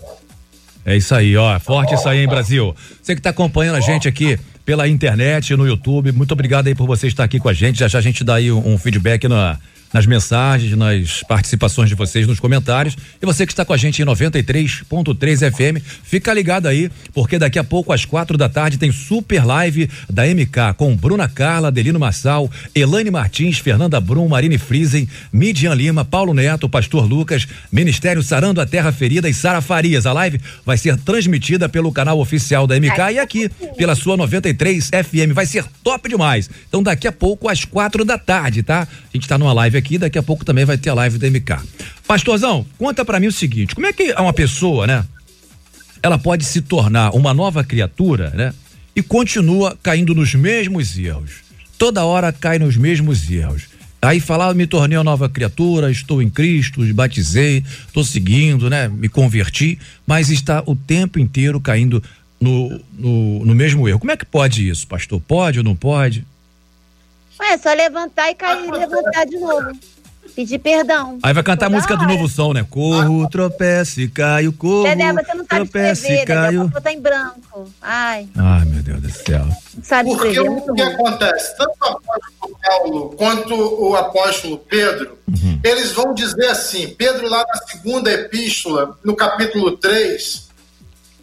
[0.87, 1.59] É isso aí, ó.
[1.59, 2.72] Forte isso aí, hein, Brasil.
[3.03, 6.87] Você que tá acompanhando a gente aqui pela internet, no YouTube, muito obrigado aí por
[6.87, 7.81] você estar aqui com a gente.
[7.81, 9.59] Já já a gente dá aí um, um feedback na,
[9.96, 12.94] nas mensagens, nas participações de vocês nos comentários.
[13.20, 17.59] E você que está com a gente em 93.3 FM, fica ligado aí, porque daqui
[17.59, 21.98] a pouco, às quatro da tarde, tem super live da MK com Bruna Carla, Adelino
[21.98, 28.61] Massal, Elaine Martins, Fernanda Brum, Marine Friesen, Midian Lima, Paulo Neto, Pastor Lucas, Ministério Sarando
[28.61, 30.04] a Terra Ferida e Sara Farias.
[30.04, 34.90] A live vai ser transmitida pelo canal oficial da MK e aqui pela sua 93
[34.90, 35.32] FM.
[35.32, 36.50] Vai ser top demais.
[36.68, 38.82] Então, daqui a pouco, às quatro da tarde, tá?
[38.82, 41.31] A gente tá numa live aqui, daqui a pouco também vai ter a live da
[41.31, 41.64] MK.
[42.07, 45.05] Pastorzão, conta pra mim o seguinte: como é que uma pessoa, né?
[46.03, 48.53] Ela pode se tornar uma nova criatura, né?
[48.94, 51.46] E continua caindo nos mesmos erros.
[51.79, 53.64] Toda hora cai nos mesmos erros.
[54.01, 58.88] Aí falar, me tornei uma nova criatura, estou em Cristo, batizei, estou seguindo, né?
[58.88, 62.03] Me converti, mas está o tempo inteiro caindo
[62.40, 63.99] no, no, no mesmo erro.
[63.99, 65.20] Como é que pode isso, pastor?
[65.20, 66.25] Pode ou não pode?
[67.40, 69.72] Ué, é só levantar e cair e levantar de novo.
[70.35, 71.18] Pedir perdão.
[71.22, 72.12] Aí vai cantar a música do hora.
[72.12, 72.66] novo som, né?
[72.68, 76.33] Corro, tropece, caio, corro, Dedé, você não sabe tropece, escrever, Dedé.
[76.33, 76.64] O caio.
[76.66, 77.72] papel tá em branco.
[77.81, 79.46] Ai, Ai, meu Deus do céu.
[79.75, 80.49] não sabe Porque escrever.
[80.49, 81.57] é o que acontece?
[81.57, 85.18] Tanto o apóstolo Paulo quanto o apóstolo Pedro,
[85.64, 90.49] eles vão dizer assim: Pedro, lá na segunda epístola, no capítulo 3,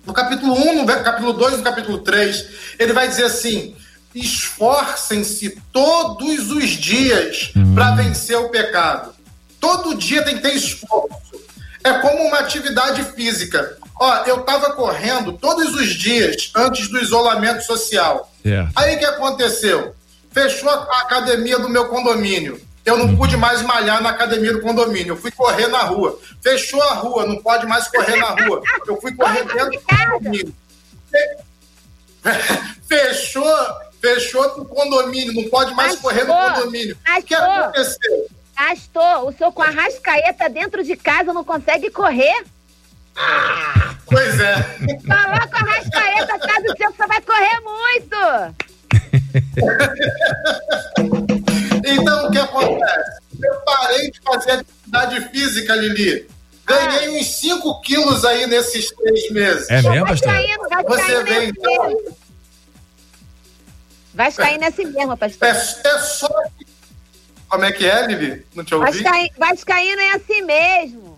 [0.08, 2.48] no capítulo 1, no capítulo 2, no capítulo 3,
[2.80, 3.76] ele vai dizer assim:
[4.16, 9.14] esforcem-se todos os dias para vencer o pecado.
[9.60, 11.42] Todo dia tem que ter esforço.
[11.84, 13.78] É como uma atividade física.
[14.00, 18.32] Ó, eu estava correndo todos os dias antes do isolamento social.
[18.42, 18.72] Certo.
[18.76, 19.96] Aí o que aconteceu?
[20.32, 22.60] Fechou a academia do meu condomínio.
[22.86, 25.14] Eu não pude mais malhar na academia do condomínio.
[25.14, 26.20] Eu fui correr na rua.
[26.42, 28.62] Fechou a rua, não pode mais correr na rua.
[28.86, 30.54] Eu fui correr dentro do condomínio.
[32.88, 33.56] Fechou,
[34.04, 36.98] fechou o condomínio, não pode mais correr no condomínio.
[37.18, 38.28] O que aconteceu?
[38.54, 42.44] Pastor, o senhor com a rascaeta dentro de casa não consegue correr?
[44.06, 44.56] Pois é.
[45.08, 48.18] Coloca a rascaeta atrás do seu que você vai correr muito.
[51.86, 53.20] Então, o que acontece?
[53.42, 56.26] Eu parei de fazer atividade física, Lili.
[56.66, 59.70] Ganhei uns 5 quilos aí nesses três meses.
[59.70, 60.34] É mesmo, pastor?
[60.88, 62.16] Você vê, assim então.
[64.14, 65.48] Vascaíno é assim mesmo, pastor.
[65.48, 66.30] É, é só.
[67.50, 68.46] Como é que é, Lili?
[68.56, 68.92] Não te ouvi?
[68.92, 71.14] Vascaíno, vascaíno é assim mesmo.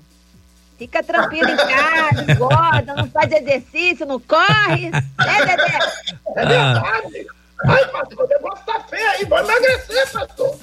[0.78, 4.88] Fica tranquilo em casa, engorda, não faz exercício, não corre.
[4.88, 5.80] É, Dedé?
[6.38, 7.28] É verdade.
[7.66, 9.24] Ai, pastor, o negócio tá feio aí.
[9.24, 10.60] Vou emagrecer, pastor.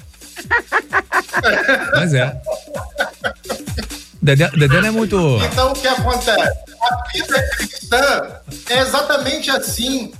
[1.95, 2.41] Mas é.
[4.23, 5.17] Dedé, Dedé não é muito.
[5.43, 6.57] Então, o que acontece?
[6.81, 8.31] A vida cristã
[8.69, 10.13] é exatamente assim.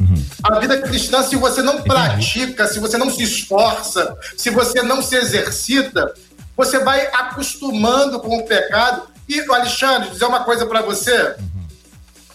[0.44, 5.02] A vida cristã, se você não pratica, se você não se esforça, se você não
[5.02, 6.14] se exercita,
[6.56, 9.04] você vai acostumando com o pecado.
[9.28, 11.36] E, Alexandre, dizer uma coisa pra você.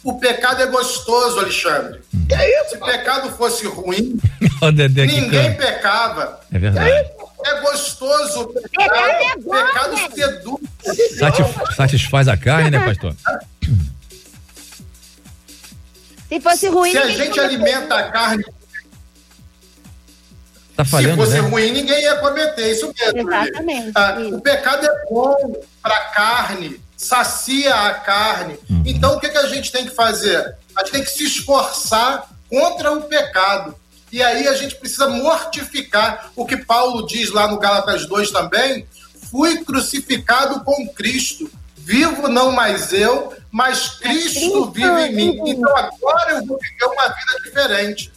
[0.03, 2.01] O pecado é gostoso, Alexandre.
[2.27, 4.19] Que é isso, Se o pecado fosse ruim,
[4.75, 6.41] Dedé ninguém pecava.
[6.51, 7.11] É verdade.
[7.45, 8.70] É gostoso o pecado.
[8.70, 10.14] Pecado é bom, pecado velho.
[10.14, 11.18] seduz.
[11.18, 13.14] Satis- satisfaz a carne, né, pastor?
[16.28, 18.45] Se fosse ruim, Se a gente alimenta a carne
[20.76, 21.49] Tá Se falhando, fosse né?
[21.49, 23.28] ruim, ninguém ia cometer isso mesmo.
[23.32, 24.36] Exatamente, Ah, isso.
[24.36, 28.57] o pecado é bom para a carne, sacia a carne.
[28.70, 28.84] Uhum.
[28.86, 30.55] Então, o que, que a gente tem que fazer?
[30.76, 33.74] A gente tem que se esforçar contra o pecado.
[34.11, 38.86] E aí a gente precisa mortificar o que Paulo diz lá no Gálatas 2 também.
[39.30, 41.50] Fui crucificado com Cristo.
[41.76, 45.40] Vivo não mais eu, mas Cristo, Cristo vive em mim.
[45.46, 48.12] Então agora eu vou viver uma vida diferente.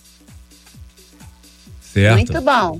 [1.94, 2.16] Certo.
[2.16, 2.80] Muito bom.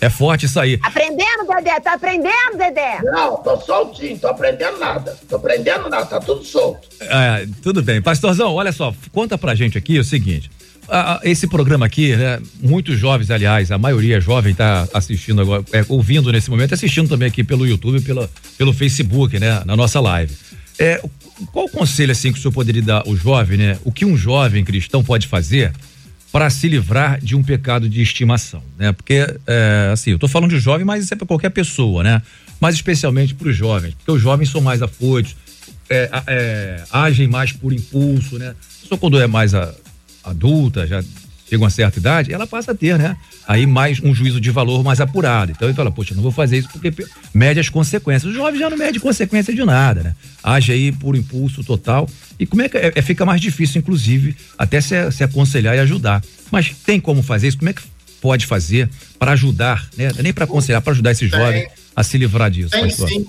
[0.00, 0.80] É forte isso aí.
[0.82, 1.78] Aprendendo, Dedé?
[1.78, 2.98] Tá aprendendo, Dedé?
[3.04, 5.16] Não, tô soltinho, tô aprendendo nada.
[5.28, 6.88] Tô aprendendo nada, tá tudo solto.
[7.00, 8.02] É, tudo bem.
[8.02, 10.50] Pastorzão, olha só, conta pra gente aqui o seguinte.
[10.94, 12.38] Ah, esse programa aqui, né?
[12.60, 17.28] Muitos jovens, aliás, a maioria jovem tá assistindo agora, é, ouvindo nesse momento, assistindo também
[17.28, 19.62] aqui pelo YouTube, pela, pelo Facebook, né?
[19.64, 20.32] Na nossa live.
[20.78, 21.02] É,
[21.52, 23.78] qual o conselho assim que o senhor poderia dar ao jovem, né?
[23.84, 25.72] O que um jovem cristão pode fazer
[26.30, 28.92] para se livrar de um pecado de estimação, né?
[28.92, 32.22] Porque, é, assim, eu tô falando de jovem, mas isso é para qualquer pessoa, né?
[32.60, 35.36] Mas especialmente para os jovens, porque os jovens são mais afoitos,
[35.90, 38.54] é, a- é, agem mais por impulso, né?
[38.88, 39.74] Só quando é mais a-
[40.24, 41.02] adulta, já
[41.48, 43.16] chega uma certa idade, ela passa a ter, né?
[43.46, 45.52] Aí mais um juízo de valor mais apurado.
[45.52, 46.92] Então ele fala, poxa, não vou fazer isso porque
[47.34, 48.32] mede as consequências.
[48.32, 50.14] O jovem já não mede consequência de nada, né?
[50.42, 52.08] Age aí por impulso total.
[52.38, 55.80] E como é que é, é- fica mais difícil, inclusive, até se, se aconselhar e
[55.80, 56.22] ajudar.
[56.50, 57.58] Mas tem como fazer isso?
[57.58, 57.82] Como é que
[58.20, 60.10] pode fazer para ajudar, né?
[60.16, 61.38] É Nem para aconselhar, para ajudar esse Tem.
[61.38, 63.08] jovem a se livrar disso, Tem pastor?
[63.08, 63.26] sim.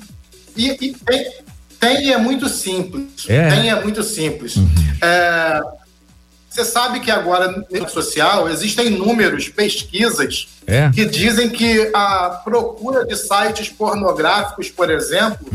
[0.55, 1.31] E, e tem,
[1.79, 3.03] tem é muito simples.
[3.27, 3.49] É?
[3.49, 4.55] Tem e é muito simples.
[5.01, 5.59] É,
[6.53, 10.89] você sabe que agora no rede social existem números, pesquisas, É?
[10.91, 15.45] que dizem que a procura de sites pornográficos, por exemplo,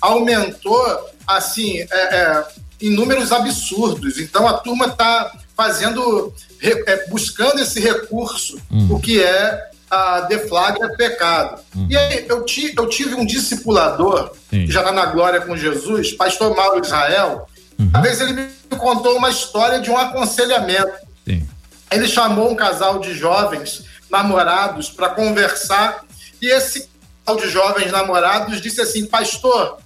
[0.00, 0.84] aumentou
[1.26, 2.44] assim é, é,
[2.80, 4.18] em números absurdos.
[4.18, 6.32] Então a turma está fazendo,
[6.62, 8.58] é, buscando esse recurso,
[8.90, 11.60] o que é a deflagra pecado.
[11.88, 14.66] E aí eu, ti- eu tive um discipulador Sim.
[14.66, 17.46] que já está na glória com Jesus, Pastor Mauro Israel.
[17.78, 20.92] Uma vez ele me contou uma história de um aconselhamento.
[21.24, 21.48] Sim.
[21.90, 26.04] Ele chamou um casal de jovens namorados para conversar
[26.40, 26.88] e esse
[27.24, 29.78] casal de jovens namorados disse assim: Pastor,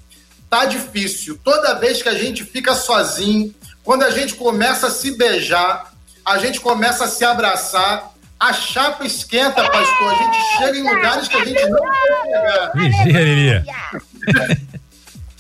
[0.49, 1.39] tá difícil.
[1.45, 5.93] Toda vez que a gente fica sozinho, quando a gente começa a se beijar,
[6.25, 10.09] a gente começa a se abraçar, a chapa esquenta, pastor.
[10.09, 12.73] A gente chega em lugares que a gente não quer chegar.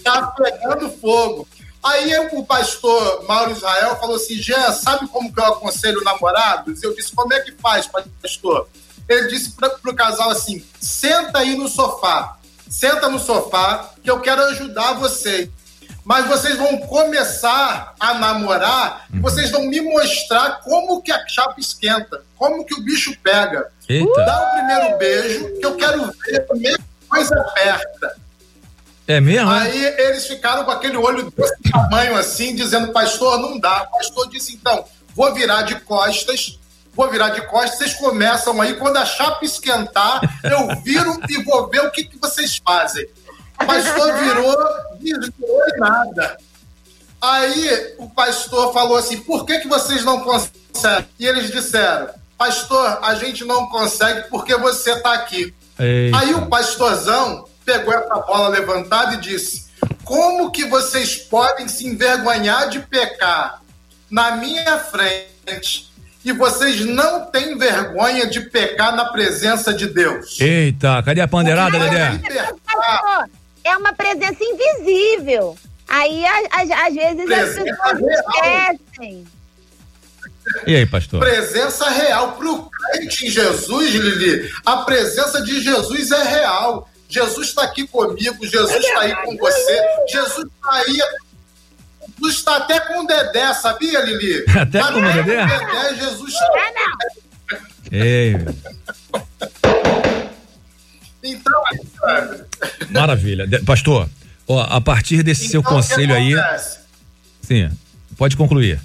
[0.03, 1.47] Tá pegando fogo.
[1.83, 6.83] Aí o pastor Mauro Israel falou assim: Jean, sabe como que eu aconselho namorados?
[6.83, 7.89] Eu disse: como é que faz,
[8.23, 8.69] pastor?
[9.09, 14.21] Ele disse para o casal assim: senta aí no sofá, senta no sofá, que eu
[14.21, 15.49] quero ajudar vocês.
[16.05, 21.61] Mas vocês vão começar a namorar e vocês vão me mostrar como que a chapa
[21.61, 23.71] esquenta, como que o bicho pega.
[23.89, 24.25] Eita.
[24.25, 28.17] Dá o primeiro beijo, que eu quero ver a mesma coisa aperta.
[29.07, 29.51] É mesmo?
[29.51, 29.61] é?
[29.61, 33.83] Aí eles ficaram com aquele olho desse tamanho assim, dizendo, pastor, não dá.
[33.83, 34.85] O pastor disse, então,
[35.15, 36.59] vou virar de costas
[36.95, 41.69] vou virar de costas, vocês começam aí, quando a chapa esquentar, eu viro e vou
[41.69, 43.07] ver o que, que vocês fazem.
[43.61, 44.57] O pastor virou,
[45.01, 46.37] desvirou e nada.
[47.21, 51.07] Aí o pastor falou assim: por que, que vocês não conseguem?
[51.19, 55.55] E eles disseram: Pastor, a gente não consegue porque você está aqui.
[55.79, 56.19] Eita.
[56.19, 59.67] Aí o pastorzão pegou essa bola levantada e disse:
[60.05, 63.61] Como que vocês podem se envergonhar de pecar
[64.11, 65.91] na minha frente
[66.25, 70.39] e vocês não têm vergonha de pecar na presença de Deus?
[70.41, 72.21] Eita, cadê a pandeirada, Dedé?
[72.65, 73.29] Pastor,
[73.65, 75.57] É uma presença invisível.
[75.89, 78.75] Aí, às vezes, as Presença pessoas real.
[78.75, 79.27] esquecem.
[80.67, 81.21] E aí, pastor?
[81.21, 84.51] Presença real para o crente em Jesus, Lili.
[84.65, 86.89] A presença de Jesus é real.
[87.13, 90.99] Jesus está aqui comigo, Jesus está aí com você, Jesus está aí.
[92.19, 94.45] Jesus está até com o Dedé, sabia, Lili?
[94.59, 95.45] Até com o Dedé?
[95.47, 96.73] Dedé, Jesus está.
[97.91, 98.37] Ei,
[101.23, 101.63] Então,
[102.01, 102.45] sabe?
[102.91, 103.47] maravilha.
[103.67, 104.09] Pastor,
[104.49, 106.35] ó, a partir desse seu Então, o que conselho aí.
[107.43, 107.71] Sim,
[108.17, 108.81] pode concluir.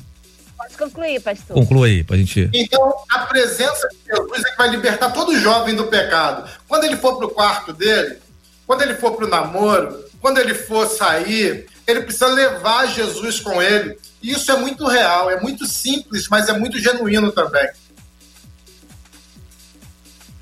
[0.77, 1.55] Concluir, pastor.
[1.55, 2.49] Conclua aí, pra gente.
[2.53, 6.49] Então, a presença de Jesus é que vai libertar todo jovem do pecado.
[6.67, 8.17] Quando ele for para o quarto dele,
[8.65, 13.61] quando ele for para o namoro, quando ele for sair, ele precisa levar Jesus com
[13.61, 13.97] ele.
[14.21, 17.69] E isso é muito real, é muito simples, mas é muito genuíno também.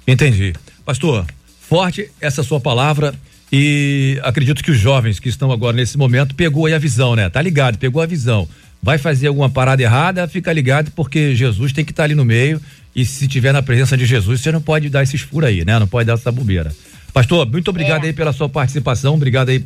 [0.08, 0.54] Entendi.
[0.84, 1.26] Pastor,
[1.60, 3.14] forte essa sua palavra
[3.52, 7.30] e acredito que os jovens que estão agora nesse momento pegou aí a visão, né?
[7.30, 8.48] Tá ligado, pegou a visão.
[8.86, 12.62] Vai fazer alguma parada errada, fica ligado porque Jesus tem que estar ali no meio
[12.96, 15.80] e se tiver na presença de Jesus, você não pode dar esses furos aí, né?
[15.80, 16.72] Não pode dar essa bobeira.
[17.12, 19.66] Pastor, muito obrigado aí pela sua participação, obrigado aí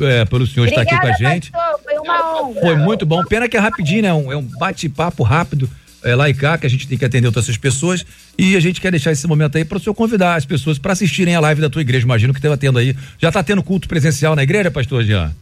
[0.00, 1.52] é, pelo senhor estar aqui com a gente.
[1.52, 1.80] pastor.
[1.84, 2.60] Foi uma honra.
[2.60, 3.24] Foi muito bom.
[3.24, 4.12] Pena que é rapidinho, né?
[4.12, 5.70] Um- É um bate-papo rápido
[6.02, 8.04] é, lá e cá, que a gente tem que atender outras pessoas.
[8.36, 10.92] E a gente quer deixar esse momento aí para o senhor convidar as pessoas para
[10.92, 12.04] assistirem a live da tua igreja.
[12.04, 12.96] Imagino que estava tendo aí.
[13.22, 15.32] Já está tendo culto presencial na igreja, pastor Jean?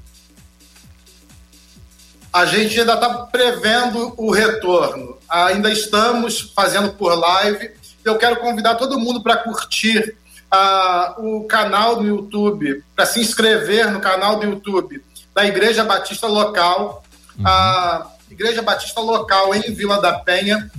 [2.32, 5.18] A gente ainda está prevendo o retorno.
[5.28, 7.70] Ainda estamos fazendo por live.
[8.04, 10.16] Eu quero convidar todo mundo para curtir
[10.50, 15.02] ah, o canal do YouTube, para se inscrever no canal do YouTube
[15.34, 17.02] da Igreja Batista Local,
[17.44, 20.70] a Igreja Batista Local em Vila da Penha,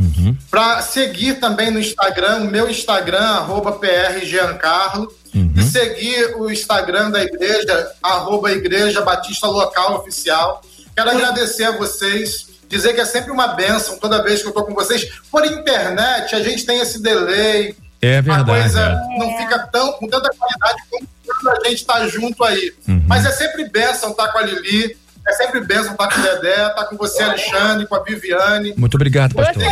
[0.49, 7.09] para seguir também no Instagram, o meu Instagram, arroba PR Giancarlo, e seguir o Instagram
[7.09, 10.61] da igreja, arroba Igreja Batista Local Oficial.
[10.95, 14.65] Quero agradecer a vocês, dizer que é sempre uma bênção toda vez que eu estou
[14.65, 15.09] com vocês.
[15.31, 18.45] Por internet, a gente tem esse delay, É a verdade.
[18.45, 19.19] coisa é.
[19.19, 22.73] não fica tão, com tanta qualidade como quando a gente está junto aí.
[22.87, 23.03] Uhum.
[23.07, 24.95] Mas é sempre bênção estar com a Lili,
[25.27, 28.73] é sempre bênção estar com o Dedé, estar com você, Alexandre, com a Viviane.
[28.77, 29.63] Muito obrigado, pastor.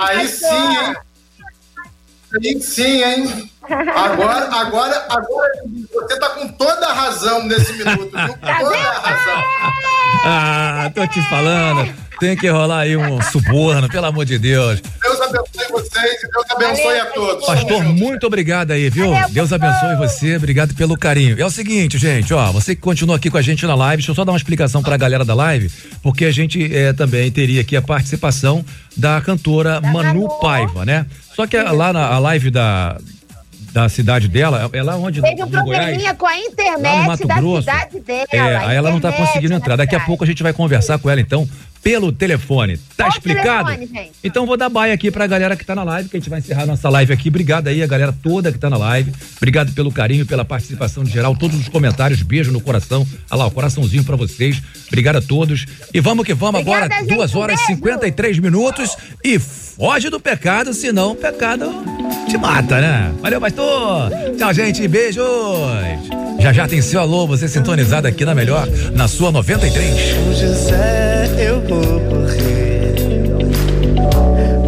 [0.00, 0.96] Aí sim, hein?
[2.34, 3.50] Aí sim, hein?
[3.62, 5.52] Agora, agora, agora,
[5.92, 8.38] você tá com toda a razão nesse minuto, viu?
[8.38, 9.44] Toda a razão.
[10.24, 12.09] Ah, tô te falando.
[12.20, 14.80] Tem que rolar aí um suborno, pelo amor de Deus.
[15.02, 17.46] Deus abençoe vocês e Deus abençoe a todos.
[17.46, 19.10] Pastor, muito obrigado aí, viu?
[19.30, 21.40] Deus abençoe você, obrigado pelo carinho.
[21.40, 24.10] É o seguinte, gente, ó, você que continua aqui com a gente na live, deixa
[24.10, 25.70] eu só dar uma explicação pra galera da live,
[26.02, 28.62] porque a gente eh, também teria aqui a participação
[28.94, 31.06] da cantora Manu Paiva, né?
[31.34, 32.98] Só que a- lá na a live da,
[33.72, 35.22] da cidade dela, é lá onde?
[35.22, 35.84] Teve um no Goiás?
[35.84, 37.60] probleminha com a Lá no internet Mato da Grosso.
[37.62, 38.26] cidade dela.
[38.30, 39.76] É, aí ela não tá internet conseguindo na entrar.
[39.76, 41.48] Daqui a pouco a gente vai conversar com ela, então,
[41.82, 42.76] pelo telefone.
[42.96, 43.70] Tá Qual o explicado?
[43.70, 44.12] telefone, gente?
[44.22, 46.38] Então vou dar baia aqui pra galera que tá na live, que a gente vai
[46.38, 47.28] encerrar nossa live aqui.
[47.28, 49.12] Obrigado aí a galera toda que tá na live.
[49.36, 52.22] Obrigado pelo carinho, pela participação de geral, todos os comentários.
[52.22, 53.06] Beijo no coração.
[53.30, 54.62] Olha lá, o coraçãozinho pra vocês.
[54.88, 55.66] Obrigado a todos.
[55.92, 57.14] E vamos que vamos Obrigada, agora, gente.
[57.14, 57.76] duas Um horas e beijo.
[57.76, 58.96] 53 minutos.
[59.24, 61.72] E foge do pecado, senão o pecado
[62.28, 63.12] te mata, né?
[63.22, 64.10] Valeu, pastor.
[64.36, 64.86] Tchau, gente.
[64.86, 65.24] Beijos.
[66.40, 71.09] Já já tem seu alô, você sintonizado aqui na melhor, na sua 93.
[71.42, 72.94] Eu vou morrer.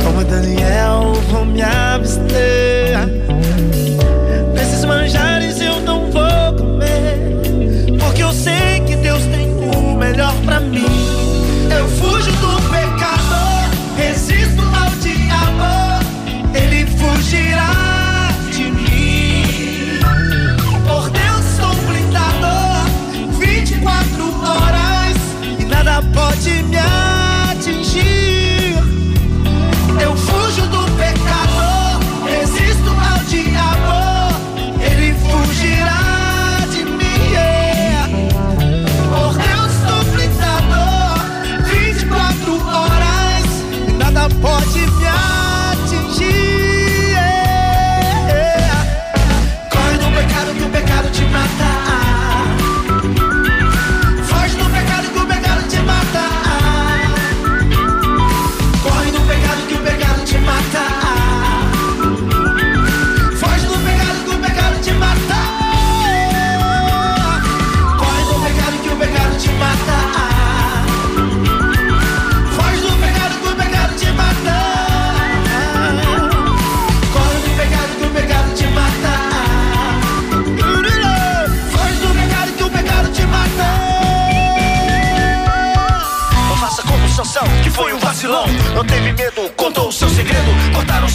[0.02, 2.71] Como Daniel, vou me abster.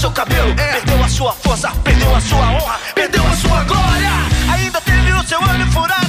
[0.07, 4.11] Seu cabelo, perdeu a sua força, perdeu a sua honra, perdeu a sua glória.
[4.53, 6.07] Ainda teve o seu olho furado.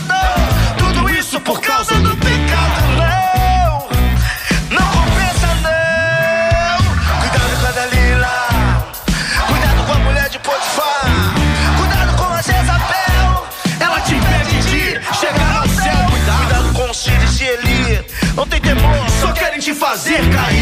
[0.79, 2.81] Tudo isso por causa do pecado.
[2.97, 6.79] Não, não compensa, não.
[7.21, 8.49] Cuidado com a Dalila.
[9.49, 11.05] Cuidado com a mulher de Potifar.
[11.79, 13.47] Cuidado com a Jezabel.
[13.81, 16.07] Ela te impede de chegar ao céu.
[16.11, 18.05] Cuidado com os filhos de Eli.
[18.37, 20.58] Não tem temor, só querem te fazer cair.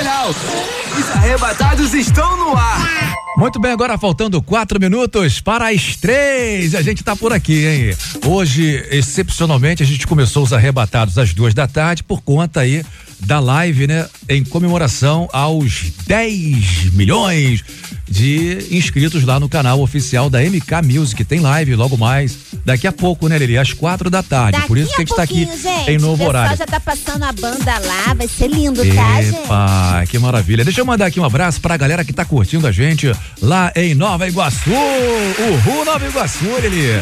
[0.00, 0.30] Geral.
[0.30, 3.14] Os arrebatados estão no ar.
[3.36, 6.74] Muito bem, agora faltando quatro minutos para as três.
[6.74, 7.96] A gente tá por aqui, hein?
[8.26, 12.82] Hoje, excepcionalmente, a gente começou os arrebatados às duas da tarde por conta aí
[13.26, 14.06] da live, né?
[14.28, 17.62] Em comemoração aos 10 milhões
[18.08, 21.22] de inscritos lá no canal oficial da MK Music.
[21.24, 23.56] Tem live logo mais, daqui a pouco, né, Lili?
[23.56, 24.60] Às quatro da tarde.
[24.66, 25.90] por isso que a gente tá aqui gente.
[25.90, 26.56] em novo O horário.
[26.56, 29.36] já tá passando a banda lá, vai ser lindo, tá, gente?
[29.36, 30.64] Epa, que maravilha.
[30.64, 33.94] Deixa eu mandar aqui um abraço pra galera que tá curtindo a gente lá em
[33.94, 34.70] Nova Iguaçu.
[34.70, 37.00] Uhul, Nova Iguaçu, Lili.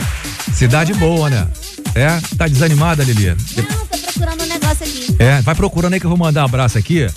[0.53, 1.47] Cidade boa, né?
[1.95, 2.21] É?
[2.37, 3.29] Tá desanimada, Lili?
[3.29, 5.17] Não, tô procurando um negócio aqui.
[5.19, 7.09] É, vai procurando aí que eu vou mandar um abraço aqui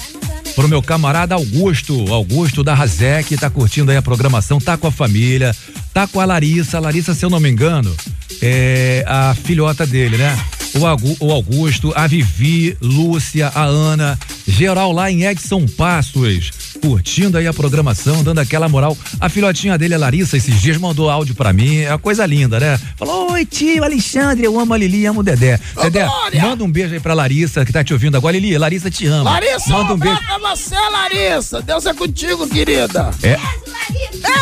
[0.56, 4.92] pro meu camarada Augusto, Augusto da Razek, tá curtindo aí a programação, tá com a
[4.92, 5.56] família,
[5.94, 7.96] tá com a Larissa, a Larissa, se eu não me engano,
[8.42, 10.38] é a filhota dele, né?
[11.20, 14.18] O, Augusto, a Vivi, Lúcia, a Ana,
[14.48, 18.98] geral lá em Edson Passos, curtindo aí a programação, dando aquela moral.
[19.20, 22.60] A filhotinha dele, a Larissa, esses dias mandou áudio pra mim, é uma coisa linda,
[22.60, 22.80] né?
[22.98, 25.60] Falou, oi tio, Alexandre, eu amo a Lili, amo o Dedé.
[25.82, 26.08] Dedé,
[26.42, 28.38] manda um beijo aí pra Larissa, que tá te ouvindo agora.
[28.38, 29.32] Lili, Larissa te ama.
[29.32, 30.20] Larissa, manda um beijo.
[30.20, 31.62] pra você, Larissa.
[31.62, 33.12] Deus é contigo, querida.
[33.24, 33.38] É.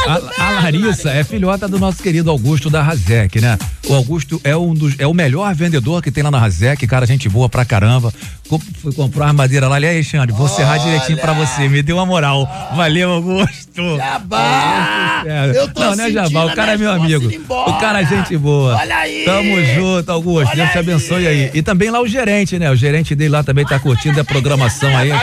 [0.08, 3.58] A, a Larissa é filhota do nosso querido Augusto da Razek, né?
[3.88, 7.06] O Augusto é um dos, é o melhor vendedor que tem lá na Razek, cara,
[7.06, 8.14] gente boa pra caramba.
[8.82, 12.06] Fui comprar uma armadeira lá, ali, Alexandre, vou serrar direitinho pra você, me deu uma
[12.06, 12.48] moral.
[12.76, 13.98] Valeu, Augusto.
[13.98, 15.24] Jabá!
[15.54, 17.30] Eu tô Não, não é Jabá, o cara é meu amigo.
[17.50, 18.76] O cara é gente boa.
[18.76, 19.26] Olha aí.
[19.26, 20.48] Tamo junto, Augusto.
[20.50, 21.52] Olha Deus te abençoe aí.
[21.54, 22.70] E também lá o gerente, né?
[22.72, 25.12] O gerente dele lá também tá curtindo a programação aí.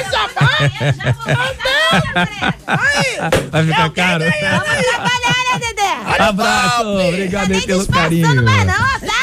[3.51, 4.25] Vai ficar caro.
[4.25, 4.37] Vamos
[4.87, 6.23] trabalhar, né, Dedé?
[6.25, 8.43] Abraço, obrigado aí pelo carinho.
[8.43, 9.16] Não, tá, família.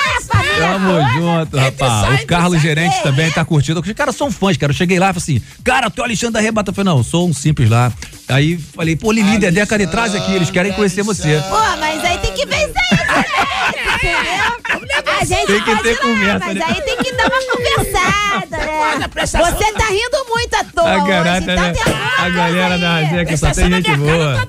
[0.63, 2.21] Tamo junto, rapaz.
[2.21, 3.79] O Carlos Gerente também tá curtindo.
[3.81, 4.71] Os caras são fãs, cara.
[4.71, 6.71] Eu cheguei lá e falei assim, cara, tu é o Alexandre da Rebata.
[6.71, 7.91] Eu falei, não, eu sou um simples lá.
[8.27, 9.85] Aí falei, pô, Lili, Dedé, cadê?
[9.85, 11.41] Traz aqui, eles querem conhecer você.
[11.49, 13.25] Pô, mas aí tem que vencer isso, né?
[13.83, 15.13] Entendeu?
[15.19, 16.65] A gente Tem que pode ter conversa, mas né?
[16.67, 19.07] aí tem que dar uma conversada, né?
[19.15, 21.73] Você tá rindo muito à toa A hoje, garota, tá né?
[21.73, 24.47] tendo A galera da Zeca só tem gente boa.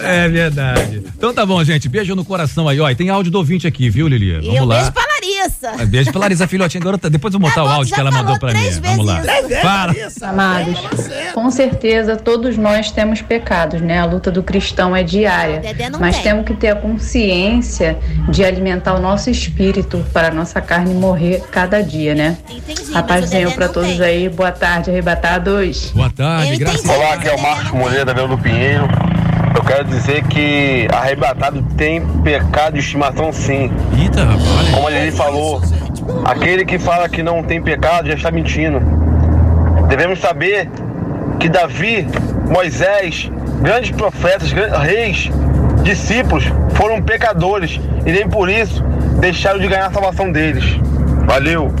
[0.00, 1.02] É verdade.
[1.16, 1.88] Então tá bom, gente.
[1.88, 2.90] Beijo no coração aí, ó.
[2.90, 4.30] E tem áudio do ouvinte aqui, viu, Lili?
[4.32, 4.76] E Vamos um lá.
[4.76, 5.33] beijo pra Larissa.
[5.66, 6.80] Ah, Beijo pra Larissa Filhotinha.
[6.80, 8.60] Agora, depois eu vou botar o áudio que ela mandou pra mim.
[8.60, 9.20] três Vamos lá.
[9.20, 9.94] vezes Fala.
[10.22, 10.78] Amados,
[11.32, 14.00] com certeza todos nós temos pecados, né?
[14.00, 15.62] A luta do cristão é diária.
[15.98, 16.24] Mas tem.
[16.24, 17.98] temos que ter a consciência
[18.28, 22.36] de alimentar o nosso espírito para a nossa carne morrer cada dia, né?
[22.94, 24.28] a paz do Senhor para todos aí.
[24.28, 25.90] Boa tarde, arrebatados.
[25.94, 28.86] Boa tarde, graças Olá, aqui é o Marcos Moreira, Belo do Pinheiro.
[29.66, 33.70] Quero dizer que arrebatado tem pecado de estimação sim.
[33.98, 34.68] Eita, rapaz.
[34.74, 35.62] Como ele falou,
[36.24, 38.80] aquele que fala que não tem pecado já está mentindo.
[39.88, 40.68] Devemos saber
[41.40, 42.06] que Davi,
[42.48, 43.30] Moisés,
[43.62, 45.30] grandes profetas, grandes reis,
[45.82, 46.44] discípulos
[46.74, 48.82] foram pecadores e nem por isso
[49.18, 50.64] deixaram de ganhar a salvação deles.
[51.26, 51.74] Valeu!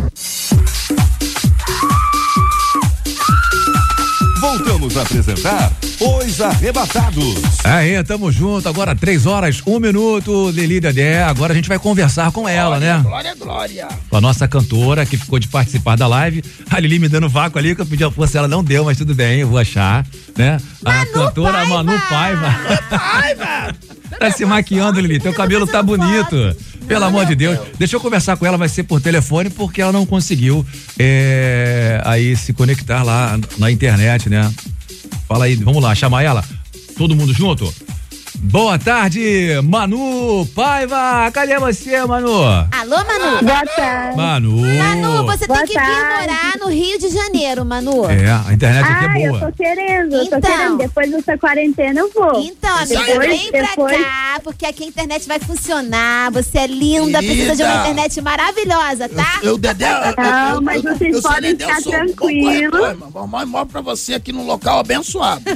[4.40, 5.70] Voltamos a apresentar
[6.00, 7.34] Os Arrebatados.
[7.62, 8.68] Aí, tamo junto.
[8.68, 10.50] Agora, três horas, um minuto.
[10.50, 11.22] Lili Dedé.
[11.22, 13.00] Agora a gente vai conversar com ela, né?
[13.02, 13.88] Glória, glória.
[14.10, 16.42] Com a nossa cantora que ficou de participar da live.
[16.70, 18.98] A Lili me dando vácuo ali, que eu pedi a força, ela não deu, mas
[18.98, 20.04] tudo bem, eu vou achar,
[20.36, 20.58] né?
[20.84, 22.54] A cantora Manu Paiva.
[22.90, 23.74] Paiva!
[24.18, 25.18] Tá se maquiando, Lili.
[25.18, 26.36] Teu cabelo tá bonito.
[26.86, 27.58] Pelo amor de Deus.
[27.78, 30.64] Deixa eu conversar com ela, vai ser por telefone, porque ela não conseguiu
[30.98, 34.52] é, aí se conectar lá na internet, né?
[35.26, 36.44] Fala aí, vamos lá, chamar ela.
[36.96, 37.72] Todo mundo junto?
[38.46, 41.30] Boa tarde, Manu Paiva.
[41.32, 42.30] Cadê você, Manu?
[42.70, 43.42] Alô, Manu?
[43.42, 44.16] Boa tarde.
[44.16, 44.56] Manu.
[44.60, 46.20] Manu, você Boa tem que vir tarde.
[46.28, 48.04] morar no Rio de Janeiro, Manu.
[48.08, 49.46] É, a internet aqui Ah, é eu boa.
[49.50, 50.40] tô querendo, eu tô Então.
[50.52, 50.76] querendo.
[50.76, 52.38] Depois dessa quarentena eu vou.
[52.44, 54.00] Então, amiga, depois, vem pra depois...
[54.04, 56.30] cá, porque aqui a internet vai funcionar.
[56.32, 59.38] Você é linda, precisa de uma internet maravilhosa, tá?
[59.42, 62.80] Eu, Dedé, eu- Não, eu- mas eu- vocês eu podem Dedé, eu ficar tranquilos.
[63.30, 65.42] Mas moro pra você aqui num local abençoado.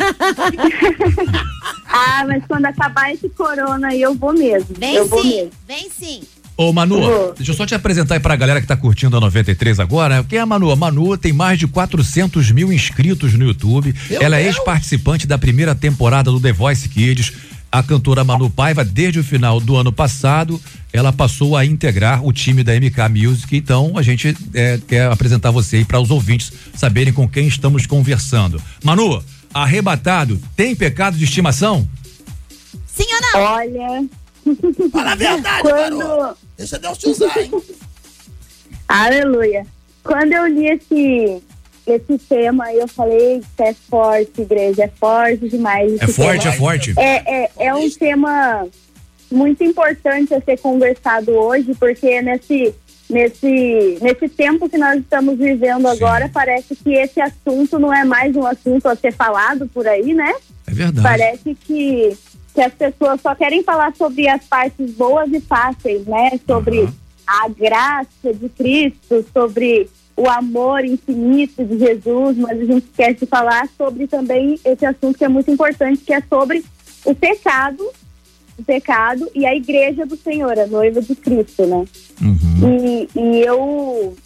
[1.90, 4.68] Ah, mas quando acabar esse corona aí, eu vou mesmo.
[4.78, 5.50] Vem eu vou sim, mesmo.
[5.66, 6.20] vem sim.
[6.56, 7.34] Ô, Manu, Vou.
[7.36, 10.24] deixa eu só te apresentar aí pra galera que tá curtindo a 93 agora.
[10.28, 10.72] Quem é a Manu?
[10.72, 13.94] A Manu tem mais de 400 mil inscritos no YouTube.
[14.10, 14.56] Meu Ela é Deus.
[14.56, 17.32] ex-participante da primeira temporada do The Voice Kids.
[17.70, 20.60] A cantora Manu Paiva, desde o final do ano passado,
[20.92, 23.56] ela passou a integrar o time da MK Music.
[23.56, 27.86] Então, a gente é, quer apresentar você aí para os ouvintes saberem com quem estamos
[27.86, 28.60] conversando.
[28.82, 29.22] Manu,
[29.54, 31.86] arrebatado, tem pecado de estimação?
[32.98, 33.52] Sim ou não?
[33.52, 34.04] Olha.
[34.90, 36.38] Fala a verdade, Quando- garoto.
[36.56, 37.50] Deixa Deus te usar, hein?
[38.88, 39.66] Aleluia.
[40.02, 41.42] Quando eu li esse,
[41.86, 46.00] esse tema, eu falei que é forte, igreja, é forte demais.
[46.00, 46.54] É forte, tema.
[46.54, 46.94] é forte.
[46.96, 48.66] É, é, é um tema
[49.30, 52.74] muito importante a ser conversado hoje, porque nesse,
[53.10, 58.34] nesse, nesse tempo que nós estamos vivendo agora, parece que esse assunto não é mais
[58.34, 60.34] um assunto a ser falado por aí, né?
[60.66, 61.02] É verdade.
[61.06, 62.16] Parece que,
[62.58, 66.30] que as pessoas só querem falar sobre as partes boas e fáceis, né?
[66.44, 66.88] Sobre
[67.24, 73.26] a graça de Cristo, sobre o amor infinito de Jesus, mas a gente esquece de
[73.26, 76.64] falar sobre também esse assunto que é muito importante, que é sobre
[77.04, 77.88] o pecado,
[78.58, 81.84] o pecado e a igreja do Senhor, a noiva de Cristo, né?
[82.60, 84.16] E, e eu,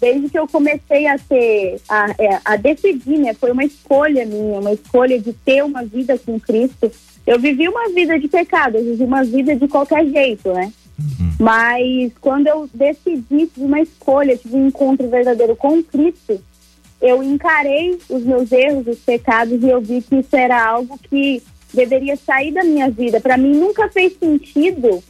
[0.00, 3.34] desde que eu comecei a ter, a, é, a decidir, né?
[3.34, 6.90] Foi uma escolha minha, uma escolha de ter uma vida com Cristo.
[7.26, 10.72] Eu vivi uma vida de pecado, eu vivi uma vida de qualquer jeito, né?
[11.38, 16.42] Mas quando eu decidi, tive uma escolha, tive um encontro verdadeiro com Cristo,
[17.00, 21.42] eu encarei os meus erros, os pecados, e eu vi que isso era algo que
[21.72, 23.20] deveria sair da minha vida.
[23.20, 25.02] Para mim, nunca fez sentido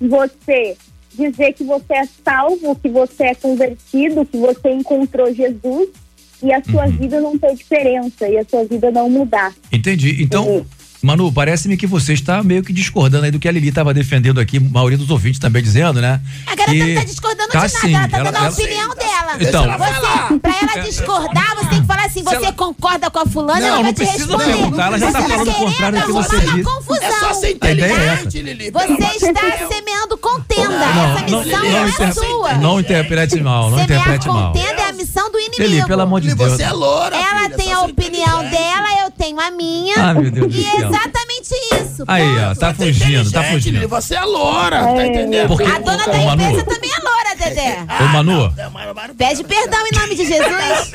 [0.00, 0.76] você
[1.16, 5.88] dizer que você é salvo, que você é convertido, que você encontrou Jesus
[6.42, 9.54] e a sua vida não ter diferença e a sua vida não mudar.
[9.72, 10.22] Entendi.
[10.22, 10.64] Então,
[11.04, 14.40] Manu, parece-me que você está meio que discordando aí do que a Lili estava defendendo
[14.40, 16.20] aqui, a maioria dos ouvintes também dizendo, né?
[16.46, 18.40] A garota Que- não tá discordando Tá de nada, sim, ela tá ela- dando a
[18.40, 19.14] ela- opinião dela.
[19.40, 19.64] Então.
[19.78, 23.66] você, pra ela discordar, você tem que falar assim, você concorda com a fulana, Não,
[23.66, 24.44] ela vai não te precisa responder.
[24.44, 26.62] perguntar, ela já tá Você falando o contrário do que você disse.
[26.62, 27.02] confusão.
[27.04, 28.70] É só ser A é inteligente, Lili.
[28.70, 30.68] Você está semeando contenda.
[30.68, 32.52] Não, Essa missão não, não é sua.
[32.54, 34.52] não interprete mal, não interprete mal.
[34.52, 35.62] contenda é a missão do inimigo.
[35.62, 36.52] Lili, pelo amor de Deus.
[36.52, 39.94] você é loura, Ela filha, tem a opinião dela, eu tenho a minha.
[39.96, 40.88] Ah, meu Deus do e é céu.
[40.88, 42.04] exatamente isso.
[42.06, 42.58] Aí, ó, ponto.
[42.60, 43.74] tá Você é fugindo, tá fugindo.
[43.74, 45.48] Lili, você é loura, tá entendendo?
[45.48, 46.42] Porque- A dona da Manu.
[46.42, 47.78] empresa também é loura, Dedé.
[48.00, 48.54] Ô, Manu,
[49.16, 50.92] Pede perdão em nome de Jesus.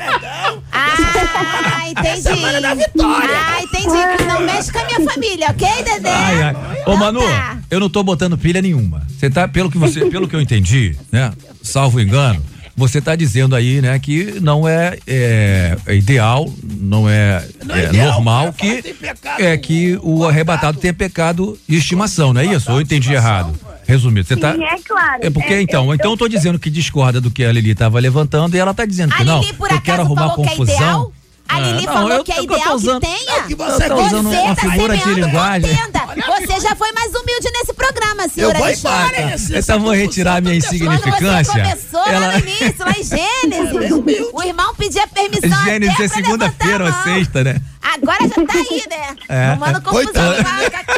[0.72, 2.60] Ah, entendi.
[2.60, 3.36] Da vitória.
[3.38, 4.24] Ah, entendi.
[4.26, 6.10] Não mexe com a minha família, ok, Dedé?
[6.10, 6.54] Ai, ai.
[6.86, 7.58] Ô, Manu, tá.
[7.70, 9.02] eu não tô botando pilha nenhuma.
[9.08, 11.32] Você tá, pelo que você, pelo que eu entendi, né?
[11.62, 12.42] Salvo engano,
[12.76, 18.12] você tá dizendo aí, né, que não é, é, é ideal, não é, é ideal,
[18.14, 22.70] normal que pecado é que o arrebatado tenha pecado de estimação, não é isso?
[22.70, 23.54] Ou eu entendi errado?
[23.86, 25.18] Resumido, você tá Sim, é claro.
[25.20, 27.74] É porque É, então, eu- então eu tô dizendo que discorda do que a Lili
[27.74, 29.40] tava levantando e ela tá dizendo que A não.
[29.40, 31.10] Lili, por eu quero arrumar é confusão.
[31.48, 33.42] A Ah, Lili não, falou eu- que é eu ideal usando- que tenha?
[33.42, 35.74] que você você tá usando uma tá figura de linguagem.
[35.76, 35.99] contenda.
[36.16, 39.22] Você já foi mais humilde nesse programa, Eu senhora vou Alexandre.
[39.22, 41.52] embora, Então vou retirar a minha Quando você insignificância.
[41.62, 46.84] começou lá no início, lá em Gênesis, o irmão pedia permissão Gênesis até é segunda-feira
[46.86, 47.60] ou sexta, né?
[47.82, 49.16] Agora já tá aí, né?
[49.28, 49.46] É.
[49.46, 50.44] Arrumando confusão Coitada.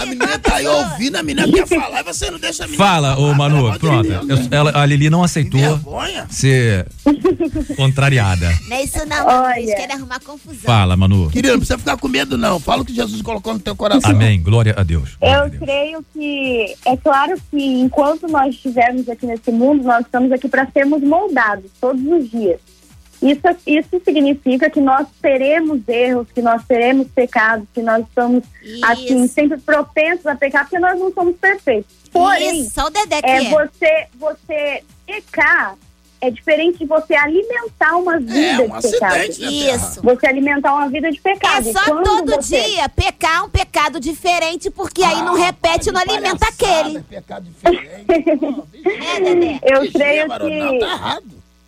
[0.00, 2.84] A menina tá aí ouvindo, a menina quer falar e você não deixa a menina
[2.84, 4.08] Fala, falar, ô Manu, pronto.
[4.10, 5.60] Eu- ela- a Lili não aceitou
[6.30, 6.86] ser
[7.76, 8.52] contrariada.
[8.68, 9.60] Não é isso não, Olha.
[9.60, 10.60] eles querem arrumar confusão.
[10.62, 11.30] Fala, Manu.
[11.30, 12.58] Querido, não precisa ficar com medo, não.
[12.58, 14.10] Fala o que Jesus colocou no teu coração.
[14.10, 14.42] Amém.
[14.42, 15.01] Glória a Deus.
[15.20, 20.48] Eu creio que é claro que enquanto nós estivermos aqui nesse mundo, nós estamos aqui
[20.48, 22.60] para sermos moldados todos os dias.
[23.22, 28.42] Isso, isso significa que nós teremos erros, que nós teremos pecados, que nós estamos
[28.82, 31.92] assim sempre propensos a pecar, porque nós não somos perfeitos.
[32.10, 33.50] Porém, Isso, só o Dedé que é é.
[33.50, 35.76] você você pecar
[36.22, 39.10] é diferente de você alimentar uma vida um de pecado.
[39.10, 39.74] na terra.
[39.76, 40.02] Isso.
[40.02, 41.68] Você alimentar uma vida de pecado.
[41.68, 45.92] É só quando todo você- dia pecar um pecado diferente, porque aí não repete e
[45.92, 47.04] não alimenta aquele.
[47.64, 49.58] É, Dedé.
[49.64, 50.80] Eu creio que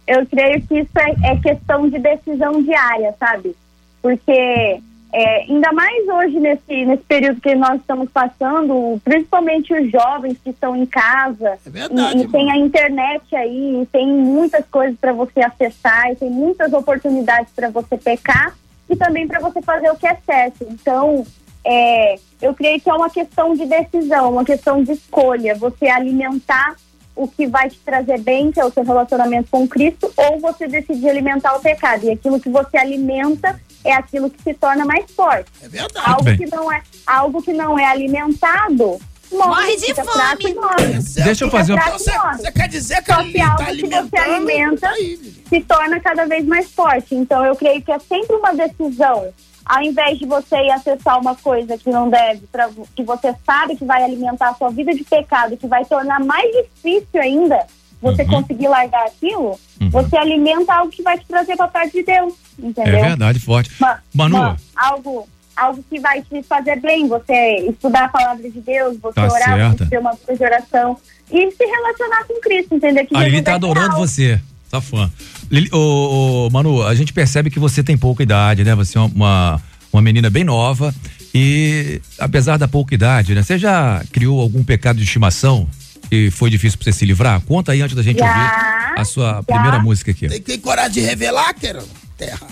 [0.07, 3.57] eu creio que isso é, é questão de decisão diária, sabe?
[4.01, 4.81] Porque
[5.17, 10.51] é, ainda mais hoje nesse, nesse período que nós estamos passando, principalmente os jovens que
[10.51, 15.12] estão em casa verdade, e, e tem a internet aí, e tem muitas coisas para
[15.12, 18.57] você acessar, e tem muitas oportunidades para você pecar
[18.91, 20.67] e também para você fazer o que é certo.
[20.69, 21.25] Então,
[21.65, 25.55] é, eu creio que é uma questão de decisão, uma questão de escolha.
[25.55, 26.75] Você alimentar
[27.15, 30.67] o que vai te trazer bem, que é o seu relacionamento com Cristo, ou você
[30.67, 32.05] decidir alimentar o pecado.
[32.05, 35.51] E aquilo que você alimenta é aquilo que se torna mais forte.
[35.62, 36.07] É verdade.
[36.11, 38.99] Algo que não é, algo que não é alimentado
[39.32, 40.45] morre, Morre de fome.
[40.51, 40.99] e morre.
[41.24, 42.37] Deixa eu fazer um- Fica fraco e morre.
[42.39, 44.93] Você quer dizer que Só que tá algo que você alimenta
[45.49, 47.14] se torna cada vez mais forte.
[47.14, 49.28] Então eu creio que é sempre uma decisão.
[49.66, 53.74] Ao invés de você ir acessar uma coisa que não deve, pra, que você sabe
[53.76, 57.66] que vai alimentar a sua vida de pecado, que vai tornar mais difícil ainda
[58.05, 59.59] você conseguir largar aquilo,
[59.91, 62.35] você alimenta algo que vai te trazer para perto de Deus.
[62.63, 63.01] É Entendeu?
[63.01, 63.71] verdade, forte.
[63.81, 68.61] Ma- Manu, ma- algo, algo que vai te fazer bem, você estudar a palavra de
[68.61, 70.97] Deus, você Tá orar, você ter uma de oração
[71.33, 73.99] e se relacionar com Cristo, entender que a Lili tá é adorando real.
[74.07, 74.41] você.
[74.71, 75.11] Tá fã.
[75.51, 78.75] Lili, ô, ô, Manu, a gente percebe que você tem pouca idade, né?
[78.75, 79.61] Você é uma,
[79.93, 80.93] uma menina bem nova
[81.35, 83.43] e apesar da pouca idade, né?
[83.43, 85.67] Você já criou algum pecado de estimação
[86.09, 87.41] que foi difícil pra você se livrar?
[87.43, 90.29] Conta aí antes da gente Já, ouvir a sua primeira música aqui.
[90.29, 91.83] Tem, tem coragem de revelar, quero?
[92.17, 92.47] Terra.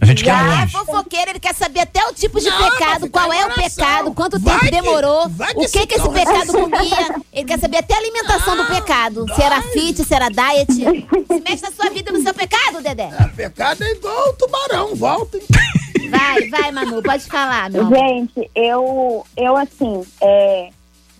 [0.00, 3.08] A gente quer Já é fofoqueiro, ele quer saber até o tipo de Não, pecado,
[3.08, 6.52] qual é o pecado, quanto Vai tempo que- demorou, o que esse que esse pecado
[6.52, 7.22] comia.
[7.32, 9.24] Ele quer saber até a alimentação do pecado.
[9.34, 10.72] Se era fit, se era diet.
[10.74, 13.08] Se mexe na sua vida e no seu pecado, Dedé.
[13.18, 15.36] É, pecado é igual o tubarão, volta.
[15.38, 15.44] hein?
[16.10, 17.96] Vai, vai, Manu, pode falar, meu amor.
[17.98, 20.68] Gente, eu, eu assim, é,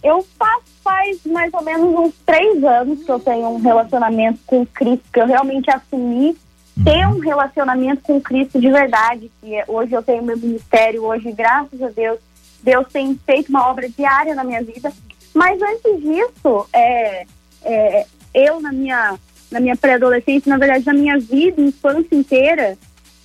[0.02, 4.66] eu faço faz mais ou menos uns três anos que eu tenho um relacionamento com
[4.66, 6.36] Cristo, que eu realmente assumi
[6.84, 11.32] ter um relacionamento com Cristo de verdade, que é- hoje eu tenho meu ministério, hoje,
[11.32, 12.18] graças a Deus,
[12.62, 14.92] Deus tem feito uma obra diária na minha vida.
[15.32, 17.24] Mas antes disso, é,
[17.62, 19.18] é, eu na minha,
[19.50, 22.76] na minha pré-adolescência, na verdade, na minha vida, infância inteira,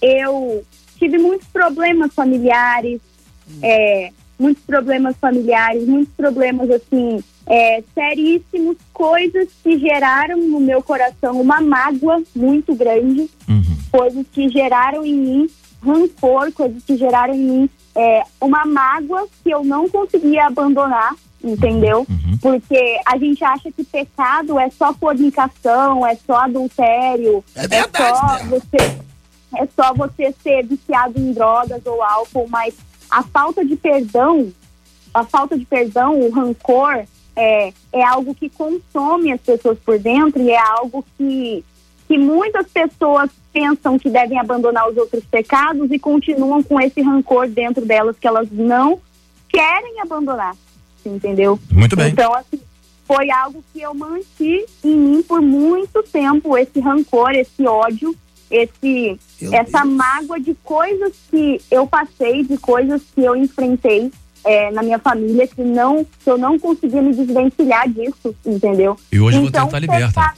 [0.01, 0.63] eu
[0.97, 3.01] tive muitos problemas familiares,
[3.61, 11.41] é, muitos problemas familiares, muitos problemas assim, é, seríssimos, coisas que geraram no meu coração
[11.41, 13.27] uma mágoa muito grande,
[13.91, 15.49] coisas que geraram em mim
[15.83, 22.05] rancor, coisas que geraram em mim é, uma mágoa que eu não conseguia abandonar, entendeu?
[22.39, 28.43] Porque a gente acha que pecado é só fornicação, é só adultério, É verdade, só
[28.43, 28.49] né?
[28.49, 28.99] você
[29.57, 32.75] é só você ser viciado em drogas ou álcool, mas
[33.09, 34.53] a falta de perdão,
[35.11, 37.05] a falta de perdão, o rancor,
[37.39, 41.63] é, é algo que consome as pessoas por dentro e é algo que,
[42.05, 47.47] que muitas pessoas pensam que devem abandonar os outros pecados e continuam com esse rancor
[47.47, 48.99] dentro delas que elas não
[49.47, 50.53] querem abandonar,
[51.05, 51.57] entendeu?
[51.71, 52.11] Muito bem.
[52.11, 52.59] Então, assim,
[53.05, 58.13] foi algo que eu manti em mim por muito tempo, esse rancor, esse ódio,
[58.51, 59.17] esse
[59.53, 64.11] essa mágoa de coisas que eu passei, de coisas que eu enfrentei
[64.43, 68.97] é, na minha família, que não que eu não conseguia me desvencilhar disso, entendeu?
[69.11, 70.07] E hoje você então, tá liberta.
[70.07, 70.35] pecar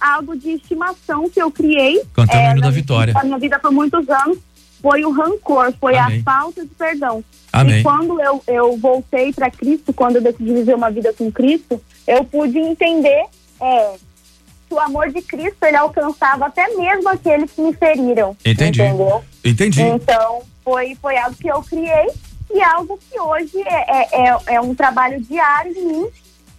[0.00, 3.14] Algo de estimação que eu criei é, Cantando o hino da vitória.
[3.14, 4.38] na minha vida por muitos anos
[4.80, 6.18] foi o rancor, foi Amém.
[6.18, 7.22] a falta de perdão.
[7.52, 7.80] Amém.
[7.80, 11.80] E quando eu, eu voltei para Cristo, quando eu decidi viver uma vida com Cristo,
[12.04, 13.26] eu pude entender
[13.60, 13.94] é,
[14.68, 18.36] que o amor de Cristo ele alcançava até mesmo aqueles que me feriram.
[18.44, 18.82] Entendi.
[18.82, 19.22] Entendeu?
[19.44, 19.82] Entendi.
[19.82, 22.08] Então, foi, foi algo que eu criei
[22.54, 26.06] e algo que hoje é, é, é, é um trabalho diário de mim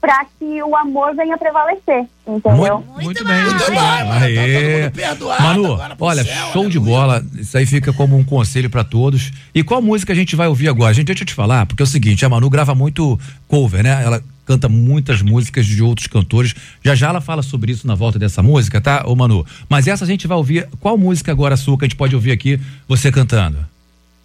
[0.03, 2.83] para que o amor venha prevalecer, entendeu?
[3.01, 3.79] Muito bem, muito bem.
[3.79, 4.91] Aê.
[5.39, 7.23] Manu, olha, show de bola.
[7.39, 9.31] Isso aí fica como um conselho pra todos.
[9.55, 10.93] E qual música a gente vai ouvir agora?
[10.93, 13.17] Gente, deixa eu te falar, porque é o seguinte, a Manu grava muito
[13.47, 14.03] cover, né?
[14.03, 16.53] Ela canta muitas músicas de outros cantores.
[16.83, 19.45] Já já ela fala sobre isso na volta dessa música, tá, ô Manu?
[19.69, 20.67] Mas essa a gente vai ouvir.
[20.81, 23.72] Qual música agora sua que a gente pode ouvir aqui você cantando?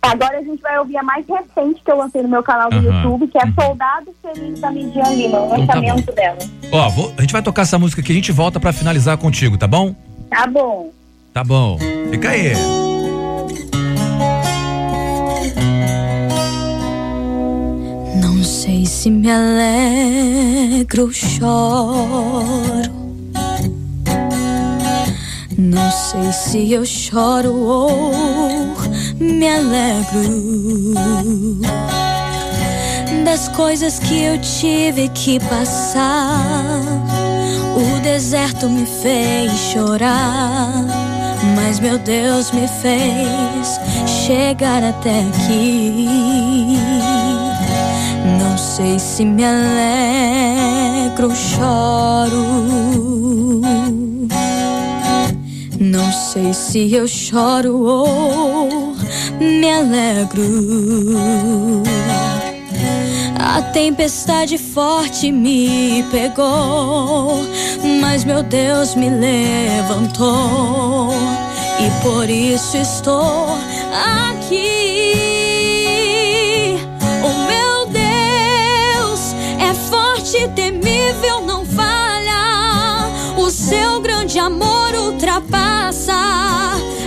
[0.00, 2.76] Agora a gente vai ouvir a mais recente que eu lancei no meu canal do
[2.76, 2.84] Aham.
[3.02, 6.38] YouTube, que é Soldado Feliz da Midian Lima, o Então tá lançamento dela.
[6.72, 9.58] Ó, vou- a gente vai tocar essa música aqui, a gente volta pra finalizar contigo,
[9.58, 9.94] tá bom?
[10.30, 10.90] Tá bom.
[11.34, 11.78] Tá bom.
[12.10, 12.52] Fica aí.
[18.22, 22.97] Não sei se me alegro ou choro.
[25.60, 28.12] Não sei se eu choro ou
[29.18, 30.94] me alegro
[33.24, 36.46] das coisas que eu tive que passar.
[37.74, 40.72] O deserto me fez chorar,
[41.56, 46.06] mas meu Deus me fez chegar até aqui.
[48.40, 52.78] Não sei se me alegro ou choro.
[55.90, 58.94] Não sei se eu choro ou
[59.40, 61.82] me alegro.
[63.40, 67.40] A tempestade forte me pegou,
[68.02, 71.14] mas meu Deus me levantou
[71.80, 73.56] e por isso estou
[74.28, 75.14] aqui.
[77.24, 83.08] O meu Deus é forte temível, não falha.
[83.38, 84.77] O seu grande amor
[85.28, 86.14] ultrapassa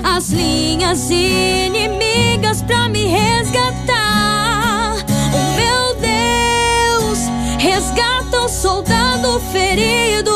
[0.03, 4.95] as linhas inimigas pra me resgatar.
[5.33, 7.17] O meu Deus
[7.57, 10.31] resgata o soldado ferido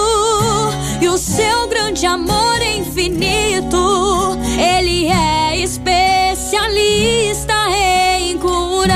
[0.99, 4.35] e o seu grande amor é infinito.
[4.57, 7.53] Ele é especialista
[8.19, 8.95] em curar.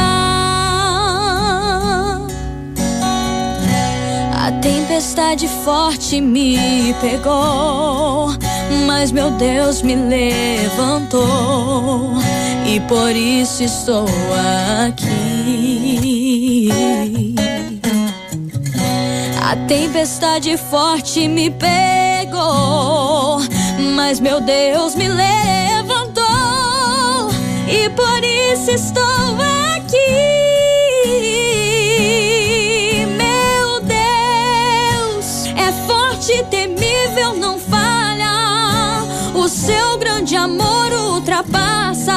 [4.33, 8.29] A tempestade forte me pegou,
[8.85, 11.19] mas meu Deus me levantou
[12.65, 14.05] e por isso estou
[14.87, 16.69] aqui.
[19.41, 23.39] A tempestade forte me pegou,
[23.95, 26.23] mas meu Deus me levantou
[27.67, 29.03] e por isso estou
[29.73, 29.78] aqui.
[39.49, 42.13] Seu grande amor ultrapassa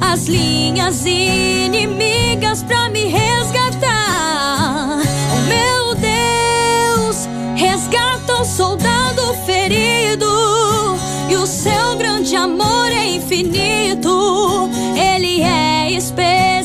[0.00, 4.98] as linhas inimigas pra me resgatar.
[5.46, 10.26] Meu Deus resgata o soldado ferido
[11.28, 14.70] e o seu grande amor é infinito.
[14.96, 16.59] Ele é especialista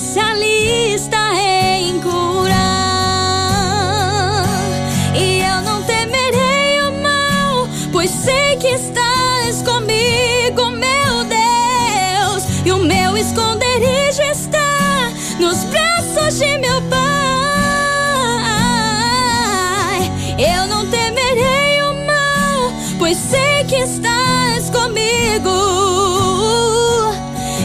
[13.15, 15.09] meu esconderijo está
[15.39, 16.99] nos braços de meu Pai.
[20.37, 25.49] Eu não temerei o mal, pois sei que estás comigo.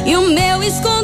[0.07, 1.00] E o meu esconderijo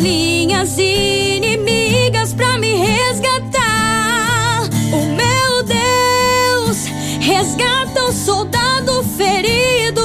[0.00, 4.62] linhas inimigas pra me resgatar.
[4.92, 6.86] O meu Deus
[7.20, 10.02] resgata o soldado ferido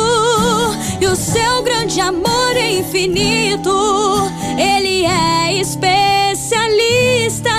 [1.00, 4.30] e o seu grande amor é infinito.
[4.58, 7.50] Ele é especialista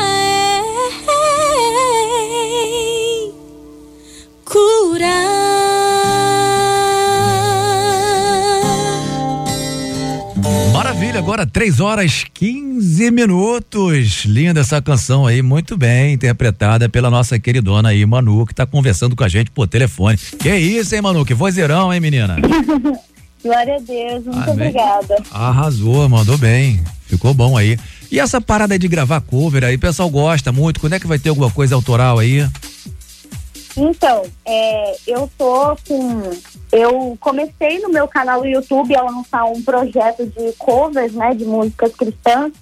[11.27, 14.25] agora 3 horas 15 minutos.
[14.27, 19.17] Linda essa canção aí, muito bem interpretada pela nossa queridona aí, Manu, que tá conversando
[19.17, 20.17] com a gente por telefone.
[20.17, 21.25] Que isso, hein, Manu?
[21.25, 22.37] Que vozeirão, hein, menina?
[23.43, 24.69] Glória a Deus, muito Amém.
[24.69, 25.17] obrigada.
[25.33, 26.81] Arrasou, mandou bem.
[27.09, 27.77] Ficou bom aí.
[28.09, 30.79] E essa parada aí de gravar cover aí, o pessoal gosta muito.
[30.79, 32.49] Quando é que vai ter alguma coisa autoral aí?
[33.77, 36.31] Então, é, eu tô com.
[36.73, 41.45] Eu comecei no meu canal do YouTube a lançar um projeto de covers, né, de
[41.45, 42.53] músicas cristãs.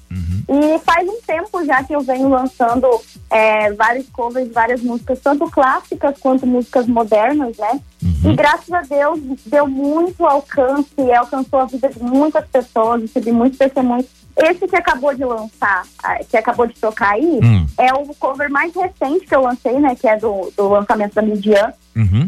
[0.46, 2.86] E faz um tempo já que eu venho lançando
[3.30, 7.80] é, vários covers, várias músicas, tanto clássicas quanto músicas modernas, né?
[8.02, 13.32] E graças a Deus deu muito alcance, e alcançou a vida de muitas pessoas, recebi
[13.32, 14.06] muitos testemunhos.
[14.36, 17.66] Esse que acabou de lançar, ah, que acabou de tocar aí, Hum.
[17.78, 19.94] é o cover mais recente que eu lancei, né?
[19.94, 21.72] Que é do, do lançamento da Midian.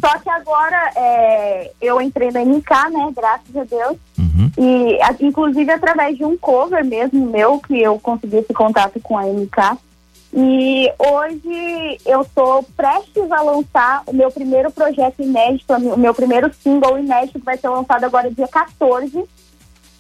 [0.01, 3.13] Só que agora é, eu entrei na MK, né?
[3.17, 3.97] Graças a Deus.
[4.57, 9.19] E a- inclusive através de um cover mesmo meu, que eu consegui esse contato com
[9.19, 9.77] a MK.
[10.33, 16.53] E hoje eu estou prestes a lançar o meu primeiro projeto inédito, o meu primeiro
[16.63, 19.25] single inédito, que vai ser lançado agora dia 14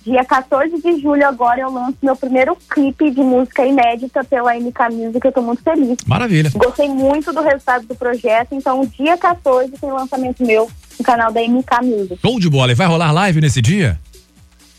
[0.06, 4.78] dia 14 de julho agora eu lanço meu primeiro clipe de música inédita pela MK
[4.92, 5.96] Music, eu tô muito feliz.
[6.06, 6.50] Maravilha.
[6.54, 11.40] Gostei muito do resultado do projeto, então dia 14 tem lançamento meu no canal da
[11.42, 12.18] MK Music.
[12.22, 12.70] Show de bola.
[12.70, 13.98] E vai rolar live nesse dia?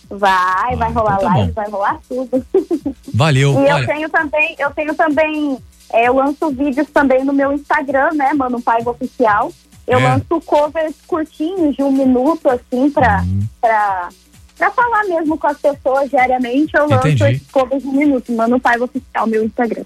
[0.09, 1.53] Vai, vai rolar então tá live, bom.
[1.53, 2.45] vai rolar tudo.
[3.13, 3.51] Valeu.
[3.51, 5.57] E eu Olha, tenho também, eu tenho também,
[5.91, 9.51] é, eu lanço vídeos também no meu Instagram, né, Mano Paiva Oficial.
[9.85, 10.03] Eu É.
[10.03, 13.39] lanço covers curtinhos de um minuto, assim, pra, Uhum.
[13.61, 14.09] pra,
[14.57, 16.71] pra falar mesmo com as pessoas diariamente.
[16.75, 17.35] Eu lanço Entendi.
[17.35, 19.83] esses covers de um minuto, Mano Paiva Oficial, meu Instagram.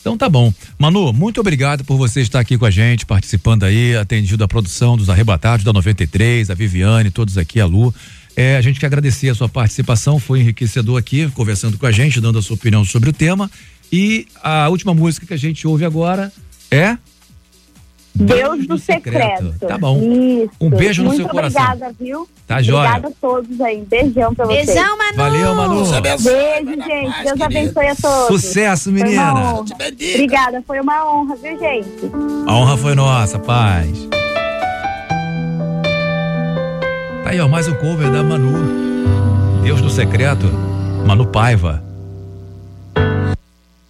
[0.00, 0.52] Então tá bom.
[0.76, 4.96] Manu, muito obrigado por você estar aqui com a gente, participando aí, atendido a produção
[4.96, 7.94] dos Arrebatados da 93, a Viviane, todos aqui, a Lu.
[8.34, 12.20] É, a gente quer agradecer a sua participação, foi enriquecedor aqui, conversando com a gente,
[12.20, 13.48] dando a sua opinião sobre o tema.
[13.92, 16.32] E a última música que a gente ouve agora
[16.68, 16.96] é
[18.14, 19.54] Deus do secreto.
[19.66, 19.98] Tá bom.
[19.98, 20.50] Isso.
[20.60, 21.62] Um beijo no Muito seu coração.
[21.64, 22.28] obrigada, viu?
[22.46, 22.88] Tá joia.
[22.90, 23.82] Obrigada a todos aí.
[23.88, 24.66] Beijão pra vocês.
[24.66, 25.16] Beijão, Manu.
[25.16, 25.74] Valeu, Manu.
[25.76, 27.22] Deus abençoe, Beijo, gente.
[27.24, 28.26] Deus abençoe a todos.
[28.42, 29.34] Sucesso, Foi uma menina.
[29.34, 29.64] honra.
[30.14, 31.88] Obrigada, foi uma honra, viu, gente?
[32.46, 34.08] A honra foi nossa, paz.
[37.24, 39.62] Tá aí, ó, mais um cover da Manu.
[39.62, 40.46] Deus do secreto,
[41.06, 41.82] Manu Paiva.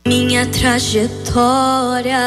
[0.06, 2.18] Minha trajetória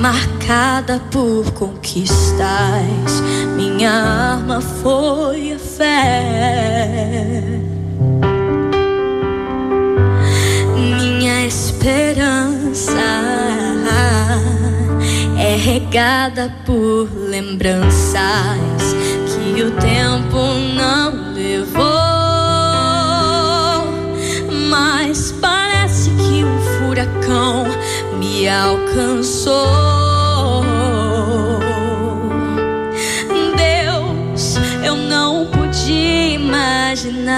[0.00, 3.22] marcada por conquistas.
[3.56, 7.42] Minha arma foi a fé.
[10.74, 12.90] Minha esperança
[15.38, 18.20] é regada por lembranças
[19.26, 20.38] que o tempo
[20.74, 21.84] não levou.
[24.68, 27.75] Mas parece que um furacão
[28.48, 29.72] alcançou.
[33.56, 37.34] Deus, eu não podia imaginar.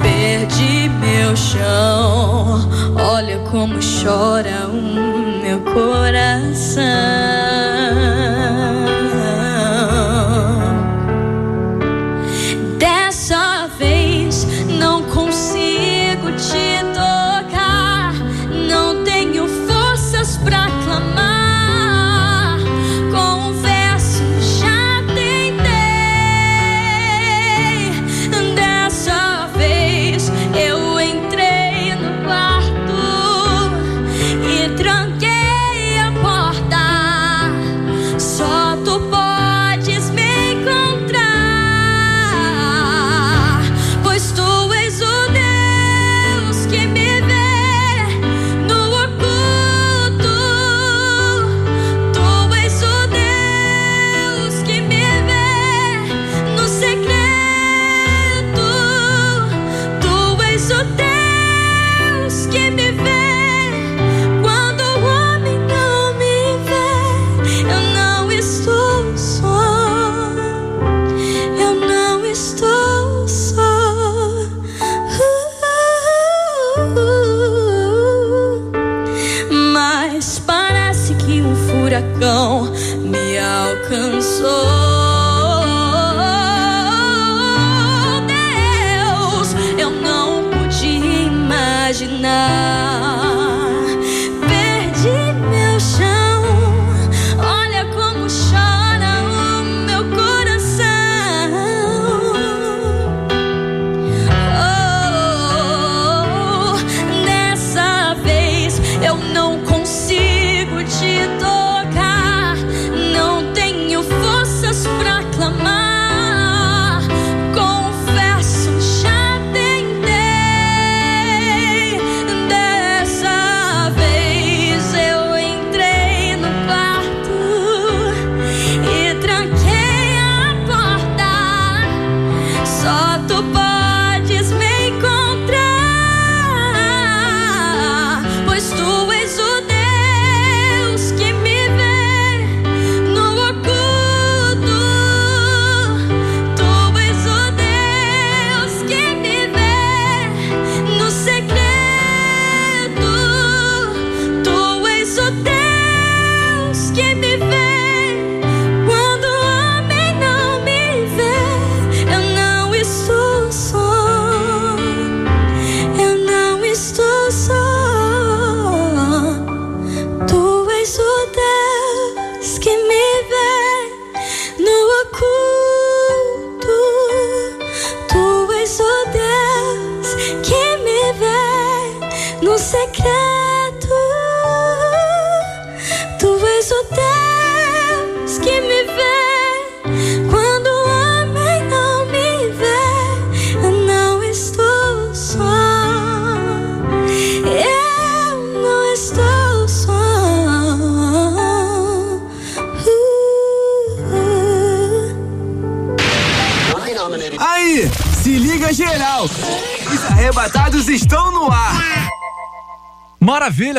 [0.00, 2.68] Perdi meu chão.
[2.96, 6.82] Olha como chora o meu coração.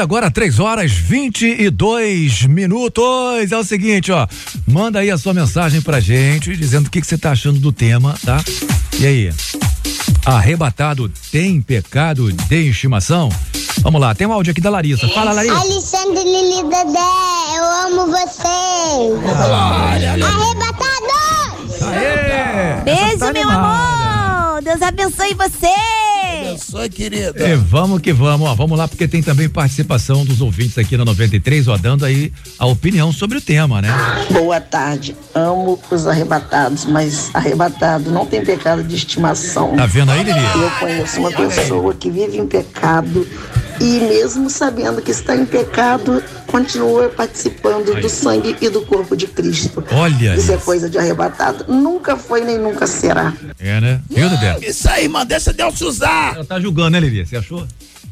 [0.03, 3.51] Agora 3 horas 22 minutos.
[3.51, 4.27] É o seguinte, ó.
[4.67, 7.71] Manda aí a sua mensagem pra gente, dizendo o que, que você tá achando do
[7.71, 8.43] tema, tá?
[8.99, 9.33] E aí?
[10.25, 13.29] Arrebatado tem pecado de estimação?
[13.81, 15.07] Vamos lá, tem um áudio aqui da Larissa.
[15.09, 15.55] Fala, Larissa.
[15.55, 16.99] Alexandre Lili Dedé,
[17.57, 18.43] eu amo vocês.
[20.23, 21.23] Arrebatados!
[22.83, 24.61] Beijo, tá meu amor!
[24.61, 25.72] Deus abençoe você!
[26.73, 27.47] Abençoe, querida.
[27.47, 31.05] E vamos que vamos, ó, vamos lá, porque tem também participação dos ouvintes aqui na
[31.05, 33.89] 93, ó, dando aí a opinião sobre o tema, né?
[34.31, 35.15] Boa tarde.
[35.35, 39.75] Amo os arrebatados, mas arrebatado não tem pecado de estimação.
[39.75, 40.39] Tá vendo aí, Lili?
[40.39, 43.27] Eu conheço uma pessoa que vive em pecado
[43.79, 49.27] e mesmo sabendo que está em pecado, continua participando do sangue e do corpo de
[49.27, 49.83] Cristo.
[49.91, 51.65] Olha Isso é coisa de arrebatado.
[51.67, 53.33] Nunca foi nem nunca será.
[53.63, 54.01] É, né?
[54.09, 54.57] Viu, Dedé?
[54.67, 56.35] Isso aí, mano, deixa Deus te usar.
[56.35, 57.25] Ela tá julgando, né, Lili?
[57.25, 57.65] Você achou?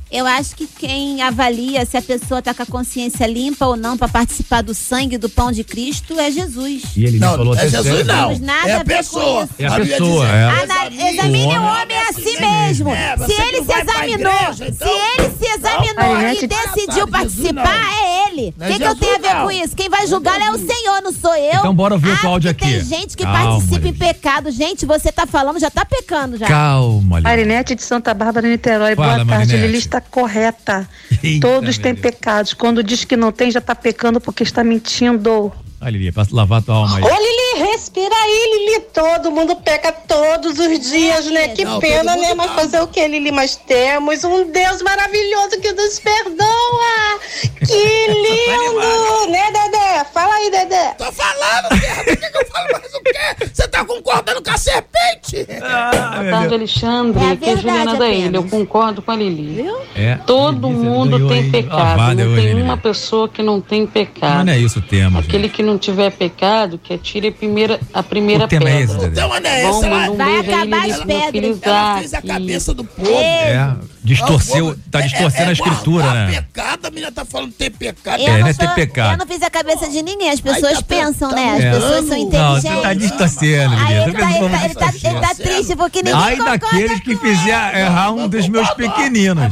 [0.10, 3.98] Eu acho que quem avalia se a pessoa tá com a consciência limpa ou não
[3.98, 6.84] pra participar do sangue do pão de Cristo é Jesus.
[6.98, 8.04] E ele Não, falou é Jesus sério.
[8.06, 8.24] não.
[8.28, 9.48] Temos nada É a pessoa.
[9.58, 10.64] É a pessoa, é.
[10.64, 12.90] Ana- examine o homem a si mesmo.
[12.92, 14.88] É, se você ele se examinou, igreja, então?
[14.88, 18.54] se ele se examinou e de- decidiu participar, é ele.
[18.58, 19.44] O Não é que, que eu tenho a ver não.
[19.44, 19.76] com isso?
[19.76, 21.60] Quem vai julgar é o Senhor, não sou eu.
[21.60, 22.66] Então bora ouvir o ah, teu áudio aqui.
[22.66, 24.52] Tem gente que Calma, participa em pecado.
[24.52, 26.48] Gente, você tá falando, já tá pecando já.
[26.48, 27.24] Calma, Lili.
[27.24, 28.96] Marinete de Santa Bárbara, Niterói.
[28.96, 29.54] Fala, Boa tarde.
[29.54, 29.68] Marinete.
[29.68, 30.88] Lili está correta.
[31.22, 32.54] Eita, Todos têm pecados.
[32.54, 35.52] Quando diz que não tem, já está pecando porque está mentindo.
[35.84, 37.04] Ah, Lili, é pra lavar tua alma aí.
[37.04, 38.82] Ô Lili, respira aí, Lili.
[38.94, 41.48] Todo mundo peca todos os dias, né?
[41.50, 42.36] Que Não, pena, né?
[42.36, 42.56] Mas não.
[42.56, 43.32] fazer o que, Lili?
[43.32, 47.20] Mas temos um Deus maravilhoso que nos perdoa.
[47.66, 49.32] Que lindo!
[49.32, 50.06] né, Dedé?
[50.14, 50.94] Fala aí, Dedé.
[51.00, 51.70] Tô falando.
[51.70, 53.46] Por que, que eu falo mais o quê?
[53.54, 55.48] Você tá concordando com a serpente?
[55.64, 56.54] Ah, Boa tarde.
[56.56, 57.24] Alexandre.
[57.24, 58.38] É Aqui é Juliana da Ilha.
[58.38, 59.66] Eu concordo com a Lili.
[59.96, 60.16] É.
[60.28, 61.50] Todo Lili, mundo tem aí.
[61.52, 61.76] pecado.
[61.78, 62.62] Lavada não hoje, tem Lili.
[62.62, 64.46] uma pessoa que não tem pecado.
[64.46, 65.54] não é isso o tema, Aquele gente.
[65.56, 68.80] que não tiver pecado, que atire a primeira, a primeira O tema pedra.
[68.80, 69.06] é esse.
[69.06, 69.62] Então, né?
[69.64, 71.60] Bom, Essa manda ela, um Vai acabar as pedras.
[71.64, 73.10] ela fez a cabeça do povo.
[73.12, 76.42] É, distorceu, Não, tá é- distorcendo é a escritura, guardar né?
[76.42, 78.20] pecado, a menina tá falando tem pecado.
[78.22, 79.12] Eu, É, não né, sou- ter pecado.
[79.14, 80.30] eu não fiz a cabeça de ninguém.
[80.30, 81.50] As pessoas tá- pensam, tá né?
[81.50, 81.74] As mudando.
[81.82, 82.64] pessoas são Não, inteligentes.
[82.64, 83.94] você tá distorcendo, Aí Lili.
[83.94, 86.58] ele Você tá, ele, como tá, ele, tá, ele tá triste porque ninguém Ai concorda
[86.58, 89.44] daqueles que fizer errar um dos meus pequeninos.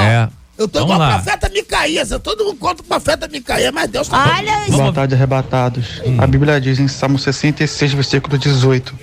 [0.00, 0.28] É.
[0.58, 1.18] Eu tô Vamos igual o lá.
[1.22, 2.10] profeta Micaías.
[2.10, 6.00] Eu todo mundo conta com o profeta Micaías, mas Deus tá Olha, Boa tarde, arrebatados.
[6.18, 8.94] A Bíblia diz em Salmo 66, versículo 18: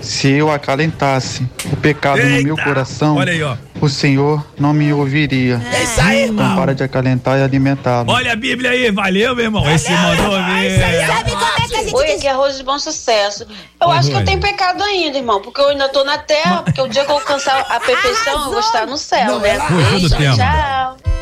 [0.00, 3.56] Se eu acalentasse o pecado no meu coração, Olha aí, ó.
[3.80, 5.60] o Senhor não me ouviria.
[5.72, 6.56] É isso aí, Então irmão.
[6.56, 8.10] para de acalentar e alimentá-lo.
[8.10, 9.70] Olha a Bíblia aí, valeu, meu irmão.
[9.70, 11.06] Esse mandou ver.
[11.06, 12.16] sabe como é que a gente Oi, diz?
[12.16, 13.46] aqui é Rose de Bom Sucesso.
[13.80, 16.62] Eu Oi, acho que eu tenho pecado ainda, irmão, porque eu ainda tô na terra,
[16.62, 19.58] porque o dia que eu alcançar a perfeição, eu vou estar no céu, Não, né?
[19.58, 20.36] do Beijo, tema?
[20.36, 21.13] tchau.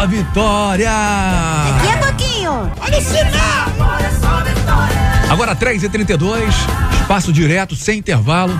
[0.00, 0.90] Só vitória!
[0.90, 2.72] Daqui a pouquinho.
[2.80, 3.70] Olha o sinal!
[5.30, 6.48] Agora 3h32,
[7.02, 8.52] espaço direto, sem intervalo.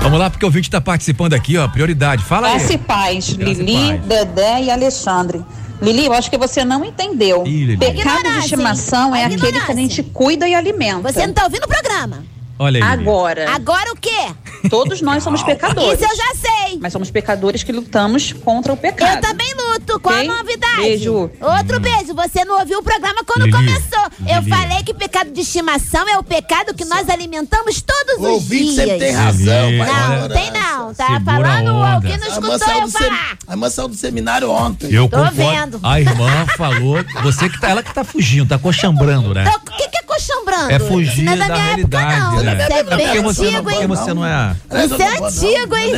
[0.00, 1.68] Vamos lá, porque o ouvinte está participando aqui, ó.
[1.68, 2.22] Prioridade.
[2.24, 2.58] Fala aí.
[2.58, 3.98] Graça e paz, Lili.
[3.98, 5.44] Dedé e Alexandre.
[5.82, 7.44] Lili, eu acho que você não entendeu.
[7.46, 7.76] Ih, Lili.
[7.76, 11.12] Pecado de estimação é aquele que a gente cuida e alimenta.
[11.12, 12.24] Você não tá ouvindo o programa.
[12.58, 12.92] Olha aí.
[12.92, 14.32] Agora, Agora o quê?
[14.70, 16.00] todos nós somos pecadores.
[16.00, 16.78] Isso eu já sei.
[16.80, 19.16] Mas somos pecadores que lutamos contra o pecado.
[19.16, 19.98] Eu também luto.
[20.00, 20.30] Qual Ok?
[20.30, 20.42] a
[20.76, 20.98] novidade?
[20.98, 21.30] Beijo.
[21.40, 22.14] Outro beijo.
[22.14, 24.04] Você não ouviu o programa quando Lili, começou.
[24.26, 24.50] Eu Lili.
[24.50, 28.74] falei que pecado de estimação é o pecado que nós alimentamos todos O os dias.
[28.74, 30.94] sempre tem razão, Lili, Não, olha, tem não.
[30.94, 32.08] Tá Segura falando a o onda.
[32.10, 33.38] que não escutou eu falar.
[33.46, 34.92] a irmã saiu do seminário ontem.
[34.92, 35.34] Eu Tô concordo.
[35.36, 35.80] vendo.
[35.82, 39.44] A irmã falou, você que tá, ela que tá fugindo, tá coxambrando, né?
[39.46, 40.70] Então, O que, que é coxambrando?
[40.70, 42.42] É fugir não é da, da minha realidade, época, não.
[42.42, 42.52] né?
[42.54, 43.86] Isso é É bem porque você não, antigo, porque hein?
[43.86, 44.56] você não é.
[44.84, 45.92] Isso é antigo, hein?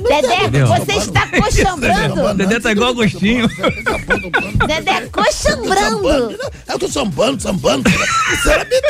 [0.00, 2.34] Dedé, você está coxambrando.
[2.34, 3.48] Dedé tá igual Agostinho.
[4.66, 6.38] Dedé coxambrando.
[6.66, 7.88] É que eu sambando, sambando.
[7.88, 8.80] Isso era bem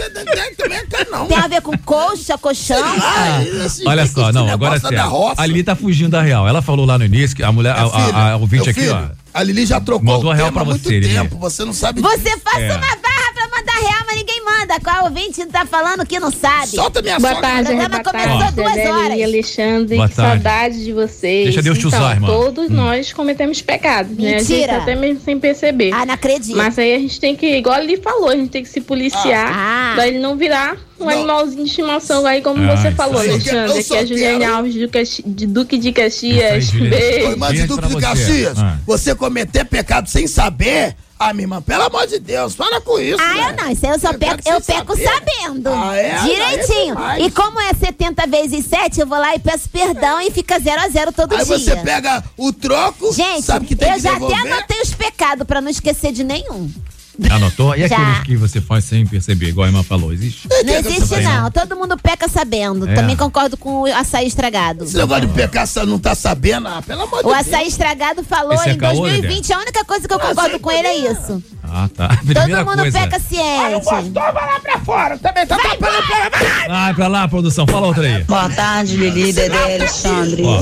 [0.57, 1.27] também é não.
[1.27, 2.83] Tem a ver com coxa, colchão?
[3.01, 3.41] Ah,
[3.87, 5.09] Olha só, não, agora é sério.
[5.09, 5.41] roça.
[5.41, 6.47] A Lili tá fugindo da real.
[6.49, 9.09] Ela falou lá no início que a mulher, a, ouvinte aqui, ó.
[9.39, 11.15] A Lili já trocou Mandou o real tema pra há muito você, Lili.
[11.15, 12.71] tempo, você não sabe Você faz É.
[12.73, 14.81] uma barra pra mandar real, mas ninguém manda.
[14.81, 16.69] Qual ouvinte tá falando que não sabe?
[16.73, 17.49] Solta minha Boa sogra.
[17.49, 18.33] tarde, O programa arrebatados.
[18.33, 19.11] começou duas horas.
[19.11, 20.43] Lili, Alexandre, Boa que tarde.
[20.43, 21.45] saudade de vocês.
[21.45, 22.27] Deixa Deus te então, usar, irmã.
[22.27, 22.75] Todos Hum.
[22.75, 24.35] nós cometemos pecados, né?
[24.35, 24.77] A gente Mentira.
[24.79, 25.93] até mesmo sem perceber.
[25.93, 26.57] Ah, não acredito.
[26.57, 29.53] Mas aí a gente tem que, igual ele falou, a gente tem que se policiar
[29.55, 29.93] Ah.
[29.95, 33.31] pra ele não virar um animalzinho de estimação aí, como Ah, você falou, aí.
[33.31, 33.57] Alexandre.
[33.59, 36.71] Eu Aqui só é a Juliane quero- Alves de, Caxi- de Duque de aí, Caxias.
[36.71, 37.27] Beijo.
[37.29, 38.01] Ô, irmã de Beijo Duque de você.
[38.01, 38.79] Caxias, Ah.
[38.87, 43.21] você cometer pecado sem saber, ah, minha irmã, pelo amor de Deus, para com isso.
[43.21, 43.57] Ah, né?
[43.59, 45.09] eu não, isso aí eu só Pecado peco, eu peco saber.
[45.09, 45.69] sabendo.
[45.73, 46.13] Ah, é?
[46.13, 46.99] Ah, Direitinho.
[46.99, 50.59] é e como é 70 vezes 7, eu vou lá e peço perdão e fica
[50.59, 51.59] 0 a 0 todo Aí dia.
[51.59, 54.39] você pega o troco, Gente, sabe que tem eu que já devolver.
[54.39, 56.71] até anotei os pecados pra não esquecer de nenhum.
[57.31, 57.75] Anotou?
[57.75, 57.97] E Já.
[57.97, 60.13] aqueles que você faz sem perceber, igual a irmã falou?
[60.13, 60.49] Existe?
[60.65, 61.51] Não existe, não.
[61.51, 62.89] Todo mundo peca sabendo.
[62.89, 62.95] É.
[62.95, 64.85] Também concordo com o açaí estragado.
[64.85, 67.47] Esse negócio de pecar, você não tá sabendo, ah, pelo amor de O Deus.
[67.49, 69.53] açaí estragado falou Esse é em caô, 2020.
[69.53, 71.43] A única coisa que eu concordo com ele é isso.
[71.65, 72.09] Ah, tá.
[72.25, 72.99] Primeira Todo mundo coisa.
[73.01, 73.85] peca Olha, o ciente.
[73.91, 77.67] pastor vai lá pra fora, também tá tapando pra Vai pra lá, produção.
[77.67, 78.23] Fala outra aí.
[78.25, 80.43] Boa tarde, Lili, Dedé, Alexandre.
[80.45, 80.61] Ó.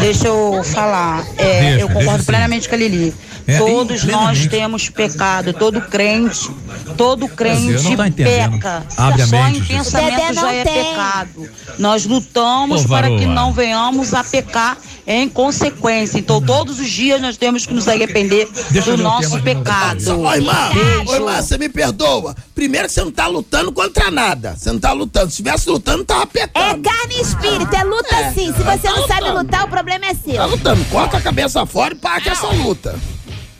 [0.00, 1.24] Deixa eu falar.
[1.36, 2.26] É, Deixa, eu concordo sim.
[2.26, 3.14] plenamente com a Lili.
[3.50, 5.54] É, Todos nós temos pecado.
[5.54, 6.50] Todo crente,
[6.98, 8.52] todo crente entendendo.
[8.52, 8.82] peca.
[8.94, 10.84] Abre a Só mente, em pensamento já é tem.
[10.84, 11.48] pecado.
[11.78, 14.76] Nós lutamos Ô, para que não venhamos a pecar
[15.06, 16.18] em consequência.
[16.18, 20.20] Então, todos os dias nós temos que nos arrepender Deixa do nosso pecado.
[20.20, 21.10] Ô, irmã, Beijo.
[21.10, 22.36] ô, irmã, você me perdoa.
[22.54, 24.54] Primeiro você não tá lutando contra nada.
[24.58, 25.26] Você não tá lutando.
[25.30, 26.82] Se estivesse lutando, tava É apertando.
[26.82, 28.52] carne e espírito, é luta É, sim.
[28.52, 30.46] Se tá você não sabe lutar, o problema é Tá seu.
[30.48, 30.84] lutando.
[30.90, 32.94] Corta a cabeça fora e para com essa luta.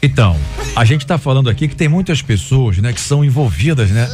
[0.00, 0.36] Então,
[0.76, 4.08] a gente tá falando aqui que tem muitas pessoas, né, que são envolvidas, né?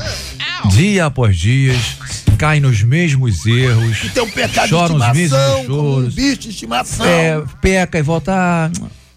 [0.70, 1.98] Dia após dias,
[2.38, 4.10] caem nos mesmos erros.
[4.14, 6.14] Tem um pecado choram os de mesmos estimação, como um choros.
[6.14, 7.06] bicho de estimação.
[7.06, 8.70] É, peca e volta, ah,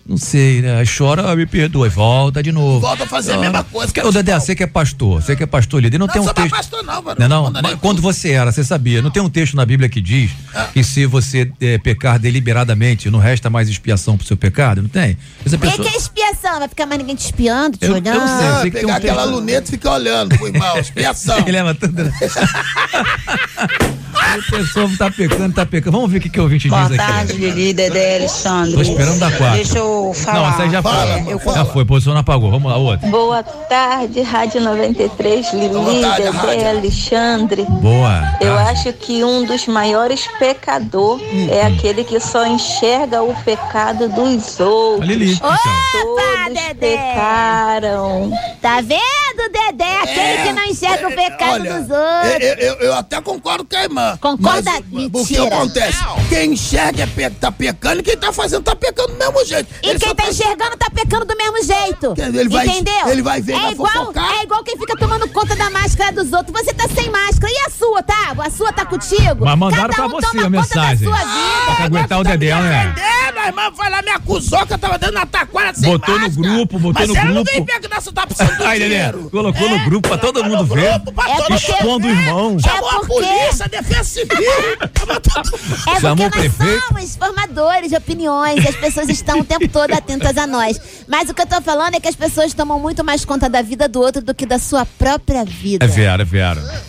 [0.08, 0.78] não sei, né?
[0.80, 2.80] Aí chora, ah, me perdoa, volta de novo.
[2.80, 3.92] Volta a fazer a Ah, mesma coisa.
[4.06, 6.26] Ô, Dedé, você que é pastor, você que é pastor líder, não, Não tem um
[6.34, 6.50] texto.
[6.50, 7.16] pastor, não, mano.
[7.20, 9.90] Não, não, nem mas quando você era, você sabia, não tem um texto na Bíblia
[9.90, 10.70] que diz Ah.
[10.74, 14.82] que se você eh, pecar deliberadamente, não resta mais expiação pro seu pecado?
[14.82, 15.18] Não tem?
[15.46, 15.88] Essa O que, pessoa.
[15.90, 16.60] que é expiação?
[16.60, 18.20] Vai ficar mais ninguém te espiando, te Eu- eu olhando?
[18.20, 19.36] não sei, eu Ah, sei que tem pegar um aquela texto.
[19.36, 21.38] luneta e ficar olhando pro irmão, expiação.
[21.48, 21.98] Ele leva tudo.
[24.36, 24.42] né?
[24.48, 25.98] A pessoa tá pecando, tá pecando.
[25.98, 27.12] Vamos ver o que, que o ouvinte Boa diz aqui.
[27.12, 28.74] tarde, Lili, Dedé, Alexandre.
[28.76, 29.56] Tô esperando dar quatro.
[29.56, 30.38] Deixa eu falar.
[30.40, 30.92] Não, essa aí já foi.
[30.92, 32.52] Fala, É, eu já foi, posição não apagou.
[32.52, 33.08] Vamos lá, outra.
[33.10, 36.68] Boa tarde, Rádio 93, Lili, Boa tarde, Dedé, Rádio.
[36.70, 37.66] Alexandre.
[37.70, 38.38] Boa.
[38.42, 38.64] Eu Tá.
[38.70, 44.64] acho que um dos maiores pecadores é aquele que só enxerga o pecado dos A
[44.66, 45.08] outros.
[45.08, 45.34] Lili.
[45.34, 45.50] então.
[45.50, 45.60] Opa,
[45.92, 46.98] Todos Dedé!
[46.98, 48.32] pecaram.
[48.62, 49.98] Tá vendo, Dedé?
[50.02, 52.42] Aquele que não enxerga o pecado Olha, dos outros.
[52.42, 54.17] Eu, eu- eu até concordo com a irmã.
[54.20, 54.72] Concorda?
[54.72, 55.44] Mas, o que Mentira.
[55.48, 55.98] acontece?
[56.30, 59.70] Quem enxerga é pe- tá pecando e quem tá fazendo tá pecando do mesmo jeito.
[59.84, 62.14] E Ele quem só tá enxergando tá pecando do mesmo jeito.
[62.18, 63.08] Ele vai- Entendeu?
[63.10, 64.32] ele vai ver, é igual, fofocar.
[64.40, 66.52] é igual quem fica tomando conta da máscara dos outros.
[66.62, 67.52] Você tá sem máscara.
[67.54, 68.34] E a sua, tá?
[68.38, 69.46] A sua tá contigo?
[69.46, 71.10] Mas mandaram Cada pra um você toma a conta mensagem.
[71.10, 71.76] Da sua vida.
[71.76, 72.86] Pra aguentar o Dedé, né?
[72.98, 73.38] Entendendo?
[73.40, 76.22] A irmã foi lá, me acusou que eu tava dando na taquara sem Botou no
[76.22, 76.50] máscara.
[76.50, 77.52] grupo, botou Mas no ela não grupo.
[77.52, 79.30] vem pegando essa tá precisando do Aí, dinheiro.
[79.30, 80.90] colocou no grupo pra todo mundo no ver.
[80.92, 82.60] grupo, pra É todo mundo Expondo o irmão.
[82.60, 84.38] Chamou É a porque- polícia, a defesa civil.
[84.38, 85.96] Mundo.
[85.96, 86.88] É Chamou porque nós prefeito.
[86.88, 90.80] somos formadores de opiniões e as pessoas estão o tempo todo atentas a nós.
[91.08, 93.62] Mas o que eu tô falando é que as pessoas tomam muito mais conta da
[93.62, 95.86] vida do outro do que da sua própria vida.
[95.86, 96.88] É Vera, é Vera.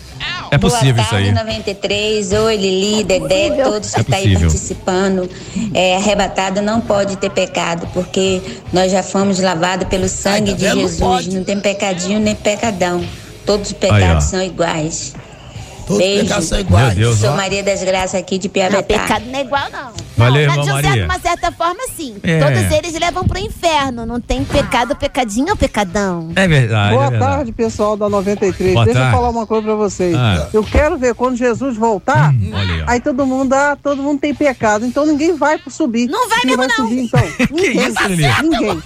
[0.51, 1.25] É possível Boa isso aí.
[1.31, 2.31] tarde, 93.
[2.33, 4.49] Oi, Lili, Dedé, todos que É estão aí possível.
[4.49, 5.29] participando.
[5.75, 8.41] É, arrebatado não pode ter pecado, porque
[8.73, 10.75] nós já fomos lavados pelo sangue de vendo?
[10.77, 10.99] Não Jesus.
[10.99, 11.29] pode.
[11.35, 13.05] Não tem pecadinho nem pecadão.
[13.45, 15.13] Todos os pecados são iguais.
[15.89, 16.23] Todos os Beijo.
[16.25, 16.87] pecados são iguais.
[16.95, 17.35] Meu Deus, Sou ó.
[17.35, 18.83] Maria das Graças aqui de Não, Piabetá.
[18.83, 19.89] pecado não é igual, não.
[20.15, 21.05] Valeu, não, irmã de um certo- Maria.
[21.05, 22.15] uma certa forma, sim.
[22.21, 22.39] É.
[22.39, 24.05] Todos eles levam pro inferno.
[24.05, 26.31] Não tem pecado, pecadinho ou pecadão.
[26.35, 26.93] É verdade.
[26.93, 27.35] Boa é verdade.
[27.35, 28.73] tarde, pessoal da 93.
[28.73, 29.15] Boa Deixa tarde.
[29.15, 30.15] eu falar uma coisa pra vocês.
[30.15, 30.47] Ah.
[30.53, 34.35] Eu quero ver quando Jesus voltar, olha aí, aí todo mundo dá, todo mundo tem
[34.35, 36.07] pecado, então ninguém vai pro subir.
[36.07, 36.87] Não vai Quem mesmo, vai não.
[36.87, 37.21] subir então?
[37.49, 37.87] Ninguém.
[37.87, 38.09] isso?
[38.43, 38.83] Ninguém.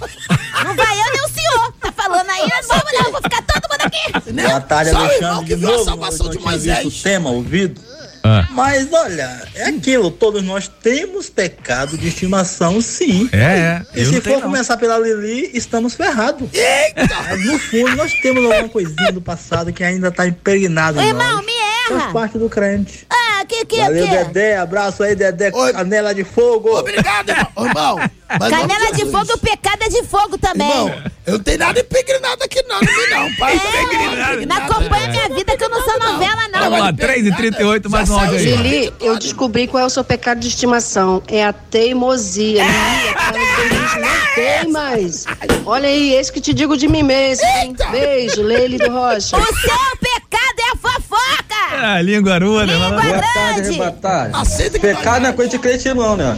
[0.64, 1.72] Não vai eu nem o senhor.
[1.80, 3.12] Tá falando aí, não vamos não.
[3.12, 3.53] Vou ficar todo
[3.84, 4.32] aqui.
[4.32, 6.84] Boa tarde, Só o irmão Alexandre, que de viu a salvação de Moisés.
[6.86, 7.80] o tema ouvido.
[8.26, 8.48] Ah.
[8.52, 13.28] Mas olha, é aquilo, todos nós temos pecado de estimação, sim.
[13.30, 13.82] É, é.
[13.94, 14.40] E Eu se não for não.
[14.40, 16.48] começar pela Lili, estamos ferrados.
[17.28, 21.42] Mas no fundo, nós temos alguma coisinha do passado que ainda está impregnado Ô, irmão,
[21.42, 21.52] me
[21.86, 22.12] Faz erra.
[22.14, 23.06] parte do crente.
[23.10, 24.10] Ah, que que Valeu, que?
[24.10, 24.56] Dedé.
[24.56, 25.50] Abraço aí, Dedé.
[25.52, 25.72] Oi.
[25.74, 26.78] Canela de fogo.
[26.78, 27.46] Obrigado, irmão.
[27.66, 28.10] Irmão.
[28.50, 30.66] Canela de fogo, o pecado é de fogo também.
[30.66, 33.60] Irmão, eu não tenho nada impregrinado aqui não, não não, pai.
[34.42, 36.60] É, não acompanha minha vida que eu não sou novela, não.
[36.60, 38.56] Vamos lá, 3 e 38 mais um áudio aí.
[38.56, 41.22] Lili, eu descobri qual é o seu pecado de estimação.
[41.28, 42.64] É a teimosia.
[42.64, 43.14] Lili,
[43.54, 45.24] que a gente não tem mais.
[45.66, 47.44] Olha aí, esse que te digo de mim mesmo.
[47.46, 47.74] hein?
[47.90, 49.36] Beijo, Leile do Rocha.
[49.36, 51.54] O seu pecado é a fofoca.
[51.76, 52.64] Ah, língua aruna.
[52.64, 52.90] Língua.
[52.90, 53.68] Boa tarde, grande.
[53.80, 54.36] arrebatado.
[54.36, 56.36] Aceita que Pecado não é coisa de crente não, né?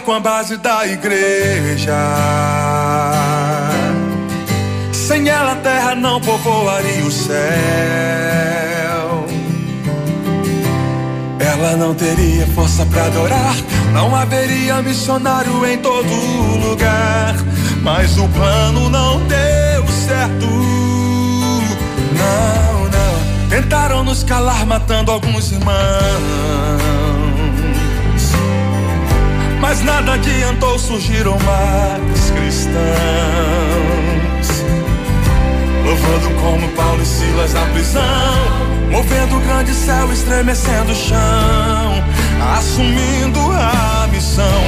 [0.00, 1.96] Com a base da igreja.
[4.92, 7.36] Sem ela a terra não povoaria o céu.
[11.38, 13.54] Ela não teria força para adorar,
[13.92, 16.08] não haveria missionário em todo
[16.68, 17.34] lugar.
[17.82, 20.46] Mas o plano não deu certo.
[22.16, 23.48] Não, não.
[23.48, 27.49] Tentaram nos calar, matando alguns irmãos.
[29.70, 32.74] Mas nada adiantou, surgiram mais cristãos.
[35.84, 38.02] Louvando como Paulo e Silas na prisão.
[38.90, 42.04] Movendo o grande céu, estremecendo o chão.
[42.58, 44.60] Assumindo a missão.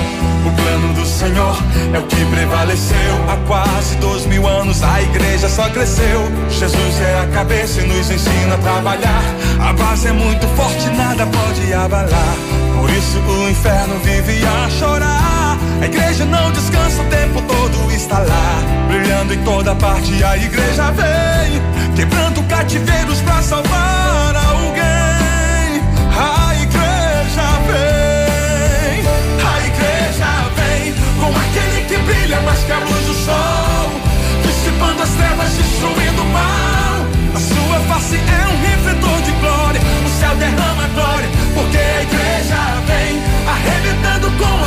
[0.47, 1.57] O plano do Senhor
[1.93, 3.24] é o que prevaleceu.
[3.29, 6.31] Há quase dois mil anos a igreja só cresceu.
[6.49, 9.24] Jesus é a cabeça e nos ensina a trabalhar.
[9.69, 12.62] A base é muito forte, nada pode abalar.
[12.98, 15.59] Isso o inferno vive a chorar.
[15.81, 18.62] A igreja não descansa o tempo todo, está lá.
[18.89, 21.62] Brilhando em toda parte, a igreja vem.
[21.97, 25.82] Quebrando cativeiros pra salvar alguém.
[26.16, 29.01] A igreja vem.
[29.43, 30.94] A igreja vem.
[31.20, 33.90] Com aquele que brilha mais que a luz do sol.
[34.44, 37.06] Dissipando as trevas, destruindo o mal.
[37.35, 39.81] A sua face é um refletor de glória.
[40.06, 44.62] O céu derrama glória, porque a igreja vem arrebentando com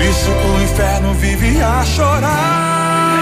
[0.00, 3.20] Por isso o inferno vive a chorar.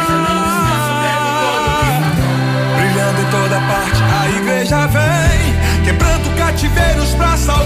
[2.77, 5.85] Brilhando em toda parte, a igreja vem.
[5.85, 7.58] Quebrando cativeiros pra salvar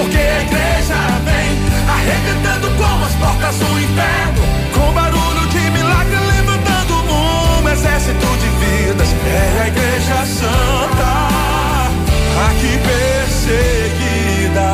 [0.00, 0.96] porque a igreja
[1.26, 1.50] vem
[1.86, 4.42] arrebentando com as portas do inferno,
[4.74, 9.08] com barulho de milagre levantando um exército de vidas.
[9.26, 11.10] É a igreja santa
[12.48, 14.68] aqui perseguida.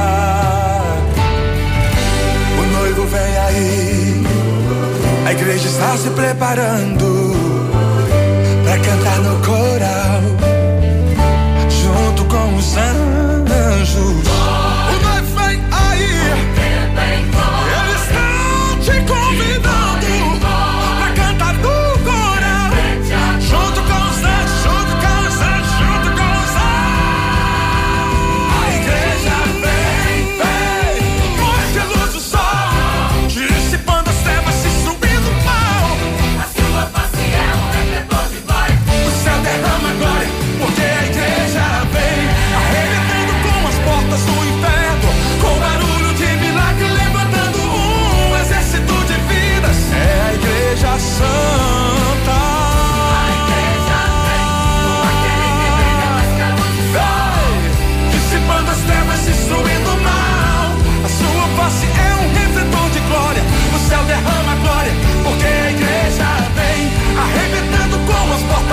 [2.59, 4.27] O noivo vem aí,
[5.27, 7.35] a igreja está se preparando
[8.65, 9.76] para cantar no coro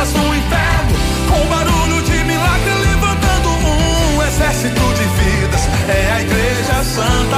[0.04, 0.94] portas do inferno,
[1.30, 5.62] com barulho de milagre, levantando um exército de vidas.
[5.88, 7.38] É a igreja santa,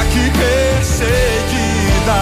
[0.00, 2.18] aqui perseguida.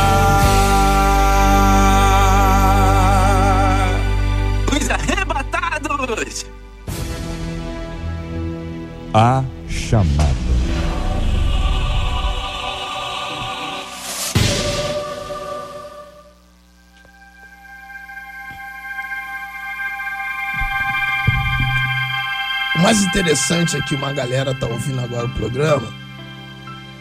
[4.73, 6.47] Os arrebatados!
[9.15, 9.43] A
[22.87, 25.93] mais interessante é que uma galera tá ouvindo agora o programa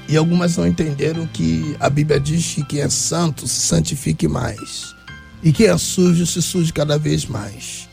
[0.10, 4.96] e algumas não entenderam que a Bíblia diz que quem é santo se santifique mais
[5.44, 7.88] e quem é sujo se suje cada vez mais.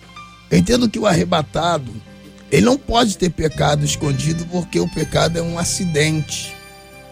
[0.51, 1.93] Eu entendo que o arrebatado
[2.51, 6.57] ele não pode ter pecado escondido porque o pecado é um acidente,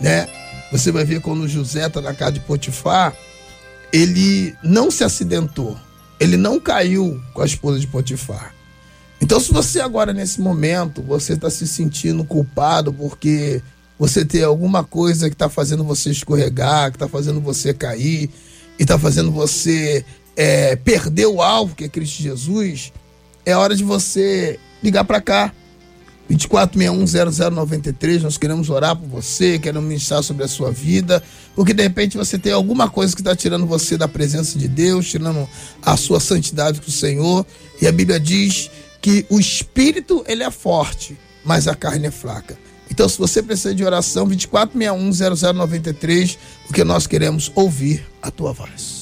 [0.01, 0.27] né?
[0.73, 3.15] Você vai ver quando José está na casa de Potifar,
[3.93, 5.79] ele não se acidentou,
[6.19, 8.55] ele não caiu com a esposa de Potifar.
[9.21, 13.63] Então, se você agora, nesse momento, você está se sentindo culpado porque
[13.99, 18.31] você tem alguma coisa que está fazendo você escorregar, que está fazendo você cair,
[18.79, 20.03] e está fazendo você
[20.35, 22.95] é, perder o alvo, que é Cristo Jesus,
[23.45, 25.53] é hora de você ligar para cá.
[26.31, 31.23] 24610093, nós queremos orar por você, queremos ministrar sobre a sua vida,
[31.57, 35.11] porque de repente você tem alguma coisa que está tirando você da presença de Deus,
[35.11, 35.47] tirando
[35.83, 37.45] a sua santidade com o Senhor,
[37.83, 38.71] e a Bíblia diz
[39.01, 42.59] que o espírito ele é forte, mas a carne é fraca.
[42.91, 46.37] Então, se você precisa de oração, 24610093,
[46.67, 49.01] porque nós queremos ouvir a tua voz.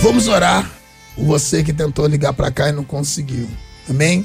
[0.00, 0.77] Vamos orar
[1.24, 3.48] você que tentou ligar para cá e não conseguiu.
[3.88, 4.24] Amém?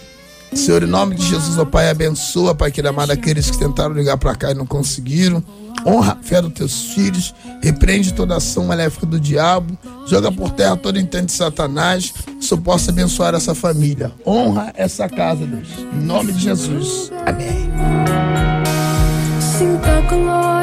[0.55, 4.17] Senhor, em nome de Jesus, ó Pai, abençoa, Pai, querido amado, aqueles que tentaram ligar
[4.17, 5.43] para cá e não conseguiram.
[5.85, 10.77] Honra a fé dos teus filhos, repreende toda ação maléfica do diabo, joga por terra
[10.77, 14.11] todo intento de Satanás, só possa abençoar essa família.
[14.25, 15.67] Honra essa casa, Deus.
[15.93, 17.11] Em nome de Jesus.
[17.25, 17.69] Amém.
[19.57, 20.62] Sinta glória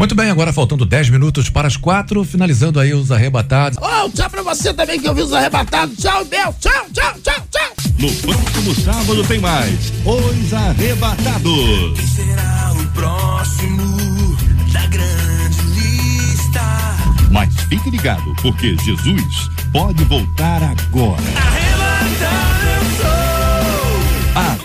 [0.00, 3.78] Muito bem, agora faltando 10 minutos para as quatro, finalizando aí os arrebatados.
[3.82, 5.94] Oh, tchau pra você também que ouviu os arrebatados.
[5.98, 6.56] Tchau, Bel.
[6.58, 7.70] Tchau, tchau, tchau, tchau.
[7.98, 9.92] No próximo sábado tem mais.
[10.06, 11.98] Os Arrebatados.
[11.98, 14.36] Quem será o próximo
[14.72, 16.62] da grande lista?
[17.30, 21.59] Mas fique ligado, porque Jesus pode voltar agora.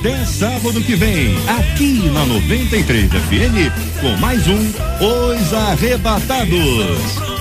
[0.06, 4.60] Até sábado que vem, aqui na 93 FM, com mais um
[5.02, 7.35] Os Arrebatados.